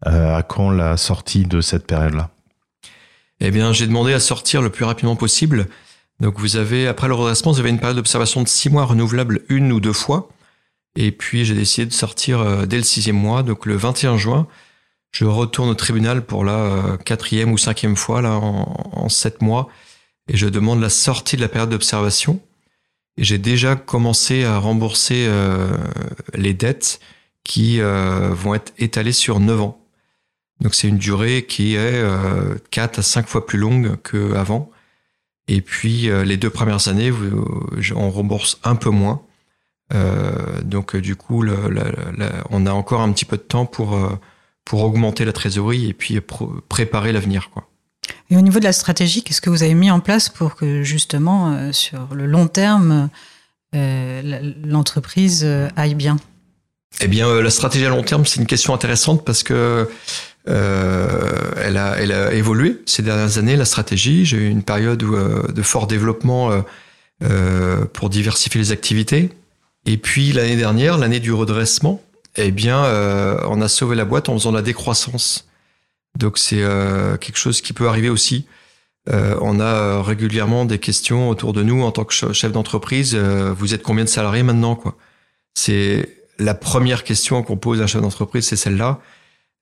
euh, 0.06 0.36
à 0.36 0.44
quand 0.44 0.70
la 0.70 0.98
sortie 0.98 1.46
de 1.46 1.62
cette 1.62 1.88
période-là? 1.88 2.30
Eh 3.40 3.52
bien, 3.52 3.74
j'ai 3.74 3.88
demandé 3.88 4.14
à 4.14 4.20
sortir 4.20 4.62
le 4.62 4.70
plus 4.70 4.86
rapidement 4.86 5.16
possible. 5.16 5.68
Donc, 6.20 6.40
vous 6.40 6.58
avez, 6.58 6.88
après 6.88 7.08
le 7.08 7.14
redressement, 7.14 7.52
vous 7.52 7.60
avez 7.60 7.70
une 7.70 7.80
période 7.80 7.98
d'observation 7.98 8.44
de 8.44 8.48
six 8.48 8.70
mois 8.70 8.86
renouvelable 8.86 9.42
une 9.50 9.72
ou 9.72 9.80
deux 9.80 9.94
fois. 9.94 10.30
Et 10.96 11.12
puis, 11.12 11.46
j'ai 11.46 11.56
décidé 11.56 11.86
de 11.86 11.94
sortir 11.94 12.40
euh, 12.40 12.66
dès 12.66 12.78
le 12.78 12.84
sixième 12.84 13.18
mois, 13.18 13.44
donc 13.44 13.66
le 13.66 13.76
21 13.76 14.18
juin. 14.18 14.48
Je 15.12 15.26
retourne 15.26 15.70
au 15.70 15.76
tribunal 15.76 16.26
pour 16.26 16.44
la 16.44 16.98
quatrième 17.06 17.54
ou 17.54 17.58
cinquième 17.58 17.96
fois, 17.96 18.22
là, 18.22 18.34
en, 18.34 18.90
en 18.92 19.08
sept 19.08 19.42
mois. 19.42 19.70
Et 20.30 20.36
je 20.36 20.48
demande 20.48 20.82
la 20.82 20.90
sortie 20.90 21.38
de 21.38 21.42
la 21.42 21.48
période 21.48 21.70
d'observation 21.70 22.42
j'ai 23.17 23.38
déjà 23.38 23.75
commencé 23.75 24.43
à 24.43 24.58
rembourser 24.58 25.25
euh, 25.28 25.78
les 26.34 26.54
dettes 26.54 26.99
qui 27.43 27.80
euh, 27.80 28.30
vont 28.34 28.56
être 28.56 28.73
étalées 28.78 29.13
sur 29.13 29.39
9 29.39 29.62
ans. 29.62 29.86
Donc 30.62 30.73
c'est 30.73 30.88
une 30.88 30.97
durée 30.97 31.45
qui 31.45 31.75
est 31.75 32.01
euh, 32.01 32.56
4 32.71 32.99
à 32.99 33.01
5 33.01 33.28
fois 33.28 33.45
plus 33.45 33.58
longue 33.58 33.97
qu'avant. 34.01 34.71
Et 35.47 35.62
puis 35.62 36.10
euh, 36.10 36.23
les 36.23 36.38
deux 36.38 36.49
premières 36.49 36.88
années, 36.88 37.12
on 37.95 38.10
rembourse 38.10 38.60
un 38.63 38.75
peu 38.75 38.89
moins. 38.89 39.21
Euh, 39.93 40.62
donc 40.63 40.95
du 40.95 41.15
coup, 41.15 41.45
on 42.49 42.65
a 42.65 42.71
encore 42.71 43.01
un 43.01 43.12
petit 43.12 43.25
peu 43.25 43.38
de 43.38 43.43
temps 43.43 43.65
pour, 43.65 43.99
pour 44.63 44.84
augmenter 44.84 45.25
la 45.25 45.34
trésorerie 45.34 45.89
et 45.89 45.93
puis 45.93 46.19
préparer 46.69 47.12
l'avenir. 47.12 47.49
quoi. 47.51 47.69
Et 48.30 48.38
au 48.38 48.41
niveau 48.41 48.60
de 48.60 48.63
la 48.63 48.74
stratégie, 48.74 49.24
qu'est-ce 49.24 49.41
que 49.41 49.50
vous 49.50 49.63
avez 49.63 49.74
mis 49.74 49.91
en 49.91 50.00
place 50.00 50.30
pour 50.30 50.56
que 50.56 50.84
justement, 50.84 51.54
euh, 51.54 51.72
sur 51.72 52.13
le 52.13 52.26
long 52.26 52.48
terme, 52.48 53.10
euh, 53.76 54.52
l'entreprise 54.63 55.44
euh, 55.44 55.70
aille 55.76 55.96
bien? 55.96 56.18
Eh 57.02 57.08
bien, 57.08 57.41
la 57.41 57.50
stratégie 57.50 57.86
à 57.86 57.89
long 57.89 58.04
terme, 58.04 58.26
c'est 58.26 58.39
une 58.39 58.48
question 58.48 58.74
intéressante 58.74 59.26
parce 59.26 59.44
que 59.44 59.89
elle, 60.48 61.78
a, 61.78 62.34
évolué 62.34 62.82
ces 62.86 63.02
dernières 63.02 63.38
années, 63.38 63.58
la 63.58 63.65
stratégie. 63.65 64.26
J'ai 64.26 64.38
eu 64.38 64.50
une 64.50 64.63
période 64.63 65.00
de 65.00 65.62
fort 65.62 65.88
développement 65.88 66.52
pour 67.91 68.10
diversifier 68.10 68.62
les 68.62 68.72
activités. 68.72 69.32
Et 69.86 69.98
puis 69.98 70.32
l'année 70.32 70.56
dernière, 70.56 70.98
l'année 70.98 71.20
du 71.20 71.34
redressement, 71.34 72.02
eh 72.38 72.52
bien, 72.52 72.82
on 73.50 73.60
a 73.60 73.68
sauvé 73.68 73.98
la 73.98 74.06
boîte 74.06 74.30
en 74.30 74.34
faisant 74.36 74.54
la 74.54 74.62
décroissance. 74.62 75.50
Donc 76.15 76.38
c'est 76.38 76.62
euh, 76.62 77.17
quelque 77.17 77.38
chose 77.38 77.62
qui 77.62 77.73
peut 77.73 77.88
arriver 77.88 78.10
aussi. 78.10 78.45
Euh, 79.10 79.38
on 79.41 79.60
a 79.60 80.01
régulièrement 80.01 80.65
des 80.65 80.80
questions 80.80 81.30
autour 81.30 81.54
de 81.54 81.62
nous 81.62 81.84
en 81.84 81.91
tant 81.91 82.06
que 82.06 82.13
chef 82.13 82.51
d'entreprise. 82.51 83.13
Euh, 83.15 83.54
vous 83.56 83.73
êtes 83.73 83.84
combien 83.84 84.04
de 84.04 84.10
salariés 84.10 84.43
maintenant 84.43 84.75
quoi? 84.75 84.97
C'est 85.54 86.10
la 86.39 86.54
première 86.54 87.04
question 87.04 87.43
qu'on 87.43 87.58
pose 87.58 87.82
à 87.82 87.84
un 87.84 87.88
chef 87.88 88.01
d'entreprise, 88.01 88.45
c'est 88.45 88.56
celle-là. 88.56 88.99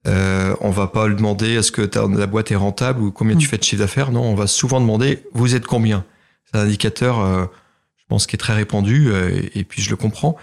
Euh, 0.08 0.56
on 0.60 0.70
va 0.70 0.88
pas 0.88 1.08
lui 1.08 1.16
demander 1.16 1.54
est-ce 1.54 1.72
que 1.72 1.90
la 2.18 2.28
boîte 2.28 2.52
est 2.52 2.56
rentable 2.56 3.02
ou 3.02 3.12
combien 3.12 3.38
tu 3.38 3.48
mm. 3.48 3.50
fais 3.50 3.58
de 3.58 3.64
chiffre 3.64 3.82
d'affaires. 3.82 4.12
Non, 4.12 4.24
on 4.24 4.36
va 4.36 4.48
souvent 4.48 4.82
demander 4.82 5.24
vous 5.34 5.56
êtes 5.56 5.66
combien? 5.66 6.06
C'est 6.46 6.58
un 6.60 6.64
indicateur, 6.64 7.50
je 7.98 8.04
pense, 8.08 8.28
qui 8.28 8.36
est 8.36 8.40
très 8.40 8.54
répandu 8.54 9.14
et, 9.14 9.60
et 9.60 9.64
puis 9.64 9.82
je 9.82 9.90
le 9.90 9.96
comprends. 9.96 10.36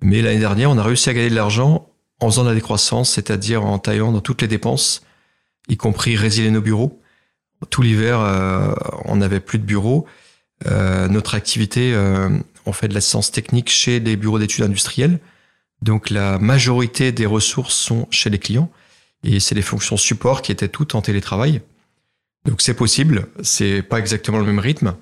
Mais 0.00 0.22
l'année 0.22 0.40
dernière, 0.40 0.70
on 0.70 0.78
a 0.78 0.82
réussi 0.82 1.08
à 1.08 1.14
gagner 1.14 1.30
de 1.30 1.34
l'argent 1.34 1.88
en 2.20 2.30
faisant 2.30 2.44
de 2.44 2.48
la 2.48 2.54
décroissance, 2.54 3.10
c'est-à-dire 3.10 3.64
en 3.64 3.78
taillant 3.78 4.12
dans 4.12 4.20
toutes 4.20 4.42
les 4.42 4.48
dépenses, 4.48 5.05
y 5.68 5.76
compris 5.76 6.16
résilier 6.16 6.50
nos 6.50 6.60
bureaux. 6.60 7.00
Tout 7.70 7.82
l'hiver, 7.82 8.20
euh, 8.20 8.74
on 9.04 9.16
n'avait 9.16 9.40
plus 9.40 9.58
de 9.58 9.64
bureaux. 9.64 10.06
Euh, 10.66 11.08
notre 11.08 11.34
activité, 11.34 11.92
euh, 11.94 12.28
on 12.66 12.72
fait 12.72 12.88
de 12.88 12.94
l'assistance 12.94 13.30
technique 13.30 13.70
chez 13.70 14.00
les 14.00 14.16
bureaux 14.16 14.38
d'études 14.38 14.64
industrielles. 14.64 15.18
Donc 15.82 16.10
la 16.10 16.38
majorité 16.38 17.12
des 17.12 17.26
ressources 17.26 17.74
sont 17.74 18.06
chez 18.10 18.30
les 18.30 18.38
clients. 18.38 18.70
Et 19.24 19.40
c'est 19.40 19.54
les 19.54 19.62
fonctions 19.62 19.96
support 19.96 20.42
qui 20.42 20.52
étaient 20.52 20.68
toutes 20.68 20.94
en 20.94 21.02
télétravail. 21.02 21.62
Donc 22.44 22.60
c'est 22.60 22.74
possible, 22.74 23.26
c'est 23.42 23.82
pas 23.82 23.98
exactement 23.98 24.38
le 24.38 24.44
même 24.44 24.60
rythme, 24.60 24.94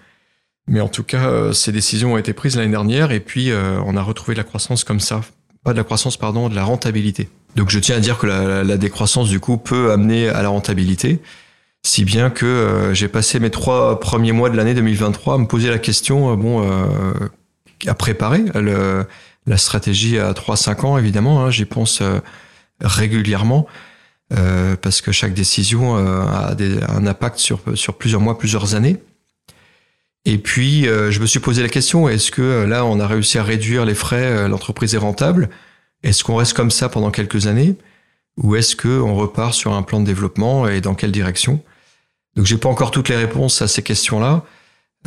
mais 0.67 0.81
en 0.81 0.89
tout 0.89 1.03
cas, 1.03 1.53
ces 1.53 1.73
décisions 1.73 2.15
ont 2.15 2.17
été 2.17 2.33
prises 2.33 2.57
l'année 2.57 2.71
dernière 2.71 3.13
et 3.13 3.21
puis 3.21 3.53
on 3.53 3.97
a 3.99 4.03
retrouvé 4.03 4.35
de 4.35 4.39
la 4.39 4.45
croissance 4.45 4.83
comme 4.83 5.01
ça, 5.01 5.21
pas 5.63 5.73
de 5.73 5.77
la 5.77 5.85
croissance 5.85 6.17
pardon, 6.17 6.49
de 6.49 6.55
la 6.55 6.65
rentabilité. 6.65 7.29
Donc 7.57 7.71
je 7.71 7.79
tiens 7.79 7.97
à 7.97 8.01
dire 8.01 8.19
que 8.19 8.27
la, 8.27 8.77
décroissance 8.77 9.29
du 9.29 9.41
coup 9.41 9.57
peut 9.57 9.93
amener 9.93 10.29
à 10.29 10.43
la 10.43 10.49
rentabilité, 10.49 11.21
si 11.83 12.05
bien 12.05 12.31
que 12.31 12.47
euh, 12.47 12.95
j'ai 12.95 13.09
passé 13.09 13.39
mes 13.39 13.51
trois 13.51 14.01
premiers 14.01 14.33
mois 14.33 14.51
de 14.51 14.57
l'année 14.57 14.75
2023 14.75 15.35
à 15.35 15.39
me 15.39 15.47
poser 15.47 15.71
la 15.71 15.79
question, 15.79 16.35
bon, 16.37 16.67
à 17.87 17.95
préparer 17.95 18.45
la 19.47 19.57
stratégie 19.57 20.19
à 20.19 20.33
3-5 20.33 20.87
ans 20.87 20.99
évidemment, 20.99 21.45
hein, 21.45 21.51
j'y 21.51 21.65
pense 21.65 22.03
régulièrement. 22.81 23.67
Euh, 24.33 24.75
parce 24.81 25.01
que 25.03 25.13
chaque 25.13 25.35
décision 25.35 25.97
euh, 25.97 26.23
a 26.23 26.57
un 26.89 27.07
impact 27.07 27.39
sur, 27.39 27.61
sur 27.75 27.99
plusieurs 27.99 28.21
mois, 28.21 28.39
plusieurs 28.39 28.75
années. 28.75 28.97
Et 30.25 30.39
puis, 30.39 30.89
euh, 30.89 31.11
je 31.11 31.21
me 31.21 31.27
suis 31.27 31.41
posé 31.41 31.63
la 31.63 31.69
question, 31.69 32.09
est-ce 32.09 32.31
que 32.31 32.65
là, 32.65 32.87
on 32.87 32.99
a 33.01 33.07
réussi 33.07 33.39
à 33.39 33.43
réduire 33.43 33.85
les 33.85 33.95
frais, 33.95 34.49
l'entreprise 34.49 34.95
est 34.95 34.99
rentable? 34.99 35.51
Est-ce 36.05 36.23
qu'on 36.23 36.37
reste 36.37 36.53
comme 36.53 36.71
ça 36.71 36.89
pendant 36.89 37.11
quelques 37.11 37.49
années 37.49 37.75
Ou 38.37 38.55
est-ce 38.55 38.77
qu'on 38.77 39.15
repart 39.15 39.55
sur 39.55 39.73
un 39.73 39.83
plan 39.83 39.99
de 39.99 40.07
développement 40.07 40.69
et 40.69 40.81
dans 40.81 40.95
quelle 40.95 41.13
direction? 41.13 41.61
Donc, 42.37 42.47
j'ai 42.47 42.59
pas 42.59 42.69
encore 42.69 42.93
toutes 42.93 43.09
les 43.09 43.17
réponses 43.17 43.61
à 43.63 43.67
ces 43.69 43.83
questions-là. 43.83 44.45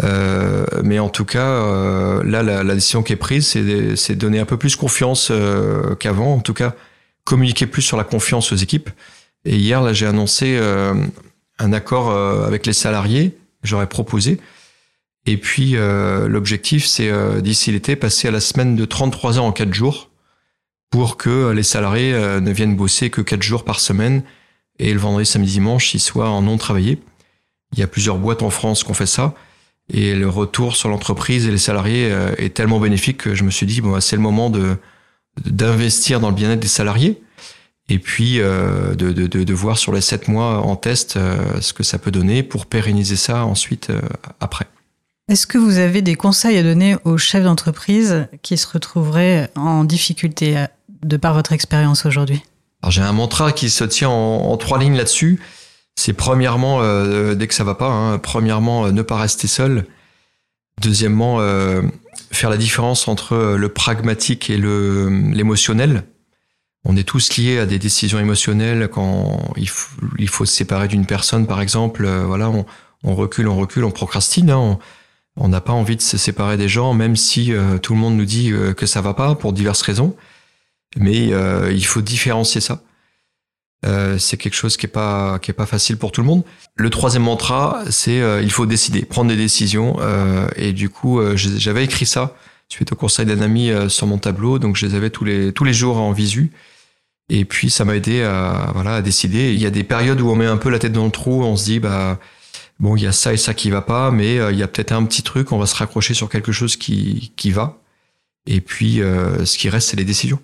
Euh, 0.04 0.66
mais 0.84 1.00
en 1.00 1.10
tout 1.10 1.26
cas, 1.26 2.22
là, 2.24 2.44
la, 2.44 2.76
décision 2.76 3.04
qui 3.04 3.14
est 3.14 3.18
prise, 3.18 3.48
c'est 3.96 4.16
donner 4.16 4.40
un 4.40 4.46
peu 4.46 4.58
plus 4.58 4.76
confiance 4.76 5.32
qu'avant. 6.00 6.36
En 6.36 6.40
tout 6.40 6.54
cas, 6.54 6.76
communiquer 7.28 7.68
plus 7.68 7.82
sur 7.82 7.98
la 7.98 8.06
confiance 8.06 8.54
aux 8.54 8.56
équipes. 8.56 8.90
Et 9.44 9.58
hier, 9.58 9.82
là, 9.82 9.92
j'ai 9.92 10.06
annoncé 10.06 10.58
euh, 10.58 10.94
un 11.60 11.74
accord 11.74 12.10
euh, 12.10 12.48
avec 12.48 12.66
les 12.66 12.74
salariés, 12.74 13.38
j'aurais 13.64 13.88
proposé. 13.88 14.40
Et 15.26 15.36
puis, 15.36 15.76
euh, 15.76 16.30
l'objectif, 16.30 16.86
c'est 16.86 17.12
d'ici 17.42 17.72
l'été, 17.72 17.98
passer 17.98 18.30
à 18.30 18.32
la 18.32 18.40
semaine 18.40 18.78
de 18.78 18.86
33 18.86 19.38
heures 19.38 19.44
en 19.44 19.52
4 19.52 19.74
jours 19.74 20.10
pour 20.90 21.18
que 21.18 21.52
les 21.52 21.64
salariés 21.64 22.14
ne 22.14 22.52
viennent 22.52 22.76
bosser 22.76 23.10
que 23.10 23.22
4 23.22 23.42
jours 23.42 23.64
par 23.66 23.80
semaine 23.80 24.24
et 24.80 24.94
le 24.94 25.00
vendredi, 25.00 25.26
samedi, 25.26 25.52
dimanche, 25.52 25.94
ils 25.94 26.00
soient 26.00 26.30
en 26.30 26.42
non 26.42 26.58
travaillé. 26.58 27.00
Il 27.74 27.80
y 27.80 27.84
a 27.84 27.88
plusieurs 27.88 28.18
boîtes 28.18 28.42
en 28.42 28.50
France 28.50 28.84
qui 28.84 28.92
ont 28.92 28.94
fait 28.94 29.06
ça. 29.06 29.34
Et 29.94 30.16
le 30.16 30.30
retour 30.30 30.76
sur 30.76 30.90
l'entreprise 30.90 31.48
et 31.48 31.52
les 31.52 31.58
salariés 31.58 32.16
est 32.38 32.54
tellement 32.54 32.80
bénéfique 32.80 33.18
que 33.18 33.36
je 33.36 33.44
me 33.44 33.52
suis 33.52 33.66
dit, 33.66 33.82
bon, 33.82 33.92
bah, 33.92 34.02
c'est 34.02 34.16
le 34.16 34.22
moment 34.22 34.50
de, 34.50 34.78
d'investir 35.46 36.20
dans 36.20 36.30
le 36.30 36.36
bien-être 36.36 36.60
des 36.60 36.68
salariés 36.68 37.22
et 37.90 38.00
puis 38.00 38.40
euh, 38.40 38.96
de, 38.96 39.12
de, 39.12 39.28
de, 39.28 39.54
voir 39.54 39.78
sur 39.78 39.94
les 39.94 40.02
sept 40.02 40.28
mois 40.28 40.60
en 40.60 40.76
test 40.76 41.16
euh, 41.16 41.62
ce 41.62 41.74
que 41.74 41.84
ça 41.84 41.98
peut 41.98 42.12
donner 42.12 42.44
pour 42.44 42.66
pérenniser 42.66 43.16
ça 43.16 43.46
ensuite 43.46 43.90
euh, 43.90 44.02
après. 44.40 44.66
Est-ce 45.30 45.48
que 45.48 45.58
vous 45.58 45.78
avez 45.78 46.02
des 46.02 46.16
conseils 46.16 46.58
à 46.58 46.64
donner 46.64 46.96
aux 47.04 47.18
chefs 47.18 47.44
d'entreprise 47.44 48.28
qui 48.42 48.58
se 48.58 48.68
retrouveraient 48.68 49.50
en 49.56 49.84
difficulté? 49.84 50.66
De 51.04 51.18
par 51.18 51.34
votre 51.34 51.54
expérience 51.54 52.06
aujourd'hui 52.06 52.44
j'ai 52.90 53.02
un 53.02 53.12
mantra 53.12 53.52
qui 53.52 53.70
se 53.70 53.84
tient 53.84 54.08
en, 54.08 54.56
trois 54.56 54.78
lignes 54.78 54.96
là-dessus. 54.96 55.42
C'est 55.96 56.14
premièrement, 56.14 56.80
dès 57.34 57.48
que 57.48 57.54
ça 57.54 57.66
va 57.66 57.74
pas, 57.74 57.90
hein, 57.90 58.18
premièrement, 58.20 58.92
ne 58.92 59.02
pas 59.02 59.18
rester 59.18 59.48
seul. 59.48 59.86
Deuxièmement, 60.80 61.42
faire 62.32 62.50
la 62.50 62.58
différence 62.58 63.08
entre 63.08 63.34
euh, 63.34 63.58
le 63.58 63.70
pragmatique 63.70 64.50
et 64.50 64.58
l'émotionnel. 64.58 66.04
On 66.86 66.96
est 66.96 67.04
tous 67.04 67.38
liés 67.38 67.60
à 67.60 67.66
des 67.66 67.80
décisions 67.80 68.20
émotionnelles 68.20 68.90
quand 68.92 69.54
il 69.58 69.68
faut, 69.68 70.46
se 70.46 70.54
séparer 70.54 70.88
d'une 70.88 71.06
personne, 71.06 71.48
par 71.48 71.62
exemple. 71.62 72.06
Euh, 72.06 72.24
voilà, 72.26 72.52
on, 73.04 73.16
recule, 73.16 73.48
on 73.48 73.58
recule, 73.58 73.84
on 73.84 73.92
procrastine. 73.92 74.50
Hein, 74.52 74.80
on 75.36 75.50
n'a 75.50 75.62
pas 75.62 75.74
envie 75.74 75.96
de 75.96 76.02
se 76.02 76.18
séparer 76.18 76.58
des 76.58 76.70
gens, 76.70 76.94
même 76.94 77.16
si 77.16 77.54
euh, 77.54 77.78
tout 77.78 77.94
le 77.94 78.00
monde 78.00 78.16
nous 78.16 78.26
dit 78.26 78.52
que 78.76 78.86
ça 78.86 79.02
va 79.02 79.14
pas 79.14 79.36
pour 79.36 79.54
diverses 79.54 79.82
raisons. 79.82 80.16
Mais 80.96 81.28
il 81.72 81.86
faut 81.86 82.02
différencier 82.02 82.62
ça. 82.62 82.82
Euh, 83.86 84.18
c'est 84.18 84.38
quelque 84.38 84.56
chose 84.56 84.76
qui 84.76 84.88
est 84.88 84.90
pas 84.90 85.40
facile 85.66 85.98
pour 85.98 86.12
tout 86.12 86.22
le 86.22 86.28
monde. 86.28 86.44
Le 86.76 86.90
troisième 86.90 87.24
mantra, 87.24 87.84
c'est 87.90 88.22
euh, 88.22 88.42
il 88.42 88.52
faut 88.52 88.66
décider, 88.66 89.04
prendre 89.06 89.30
des 89.30 89.36
décisions. 89.38 89.98
Euh, 90.00 90.48
et 90.56 90.74
du 90.74 90.90
coup, 90.90 91.22
j'avais 91.36 91.84
écrit 91.84 92.06
ça 92.06 92.36
suite 92.70 92.92
au 92.92 92.96
conseil 92.96 93.26
d'un 93.26 93.42
ami 93.42 93.72
sur 93.88 94.08
mon 94.08 94.18
tableau, 94.18 94.60
donc 94.60 94.76
je 94.76 94.86
les 94.86 94.96
avais 94.96 95.10
tous 95.10 95.24
les 95.24 95.54
tous 95.54 95.64
les 95.64 95.74
jours 95.74 95.98
en 95.98 96.12
visu. 96.12 96.52
Et 97.30 97.46
puis 97.46 97.70
ça 97.70 97.86
m'a 97.86 97.96
aidé 97.96 98.24
à 98.24 98.72
voilà 98.74 98.96
à 98.96 99.02
décider. 99.02 99.54
Il 99.54 99.62
y 99.62 99.66
a 99.66 99.70
des 99.70 99.84
périodes 99.84 100.22
où 100.22 100.30
on 100.30 100.36
met 100.36 100.46
un 100.46 100.58
peu 100.58 100.70
la 100.70 100.80
tête 100.80 100.94
dans 100.94 101.06
le 101.06 101.12
trou, 101.12 101.44
on 101.44 101.56
se 101.56 101.66
dit 101.66 101.80
bah 101.80 102.20
bon 102.80 102.96
il 102.98 103.04
y 103.04 103.08
a 103.08 103.12
ça 103.12 103.34
et 103.34 103.38
ça 103.38 103.54
qui 103.54 103.70
va 103.70 103.82
pas, 103.82 104.12
mais 104.12 104.36
il 104.52 104.58
y 104.58 104.64
a 104.64 104.68
peut-être 104.68 104.92
un 104.92 105.06
petit 105.06 105.24
truc, 105.24 105.52
on 105.52 105.60
va 105.60 105.66
se 105.66 105.76
raccrocher 105.76 106.14
sur 106.14 106.30
quelque 106.30 106.52
chose 106.52 106.76
qui 106.78 107.32
qui 107.38 107.52
va. 107.52 107.78
Et 108.48 108.62
puis 108.62 108.98
ce 108.98 109.58
qui 109.58 109.70
reste, 109.70 109.90
c'est 109.90 109.98
les 109.98 110.06
décisions. 110.06 110.40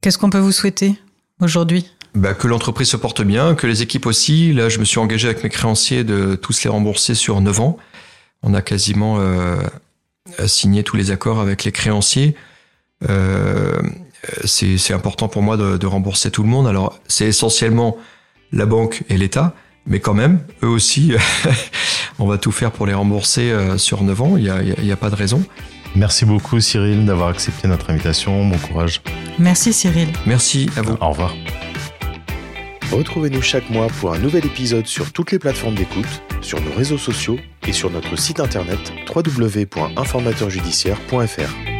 Qu'est-ce 0.00 0.16
qu'on 0.16 0.30
peut 0.30 0.38
vous 0.38 0.52
souhaiter 0.52 0.94
aujourd'hui? 1.40 1.90
Bah, 2.14 2.32
que 2.32 2.46
l'entreprise 2.46 2.88
se 2.88 2.96
porte 2.96 3.22
bien, 3.22 3.54
que 3.54 3.66
les 3.66 3.82
équipes 3.82 4.06
aussi. 4.06 4.52
Là, 4.52 4.68
je 4.68 4.78
me 4.78 4.84
suis 4.84 4.98
engagé 4.98 5.28
avec 5.28 5.42
mes 5.42 5.50
créanciers 5.50 6.04
de 6.04 6.36
tous 6.36 6.62
les 6.62 6.70
rembourser 6.70 7.14
sur 7.14 7.40
9 7.40 7.60
ans. 7.60 7.76
On 8.42 8.54
a 8.54 8.62
quasiment 8.62 9.18
euh, 9.18 9.56
signé 10.46 10.84
tous 10.84 10.96
les 10.96 11.10
accords 11.10 11.40
avec 11.40 11.64
les 11.64 11.72
créanciers. 11.72 12.36
Euh, 13.08 13.76
c'est 14.44 14.92
important 14.92 15.28
pour 15.28 15.42
moi 15.42 15.56
de, 15.56 15.86
rembourser 15.86 16.30
tout 16.30 16.42
le 16.44 16.48
monde. 16.48 16.68
Alors, 16.68 16.98
c'est 17.08 17.26
essentiellement 17.26 17.96
la 18.52 18.66
banque 18.66 19.02
et 19.08 19.16
l'État, 19.16 19.54
mais 19.86 20.00
quand 20.00 20.14
même, 20.14 20.40
eux 20.62 20.68
aussi, 20.68 21.12
on 22.20 22.26
va 22.26 22.38
tout 22.38 22.52
faire 22.52 22.70
pour 22.70 22.86
les 22.86 22.94
rembourser 22.94 23.50
euh, 23.50 23.78
sur 23.78 24.02
9 24.02 24.22
ans. 24.22 24.36
Il 24.36 24.76
n'y 24.80 24.92
a 24.92 24.96
pas 24.96 25.10
de 25.10 25.16
raison. 25.16 25.42
Merci 25.94 26.24
beaucoup 26.24 26.58
Cyril 26.60 27.04
d'avoir 27.04 27.28
accepté 27.28 27.68
notre 27.68 27.90
invitation. 27.90 28.46
Bon 28.46 28.58
courage. 28.58 29.00
Merci 29.38 29.72
Cyril. 29.72 30.08
Merci 30.26 30.68
à 30.76 30.82
vous. 30.82 30.96
Au 31.00 31.10
revoir. 31.10 31.32
Retrouvez-nous 32.92 33.42
chaque 33.42 33.68
mois 33.70 33.88
pour 34.00 34.14
un 34.14 34.18
nouvel 34.18 34.46
épisode 34.46 34.86
sur 34.86 35.12
toutes 35.12 35.32
les 35.32 35.38
plateformes 35.38 35.74
d'écoute, 35.74 36.22
sur 36.40 36.58
nos 36.60 36.72
réseaux 36.72 36.96
sociaux 36.96 37.36
et 37.66 37.72
sur 37.72 37.90
notre 37.90 38.16
site 38.16 38.40
internet 38.40 38.78
www.informateurjudiciaire.fr. 39.14 41.77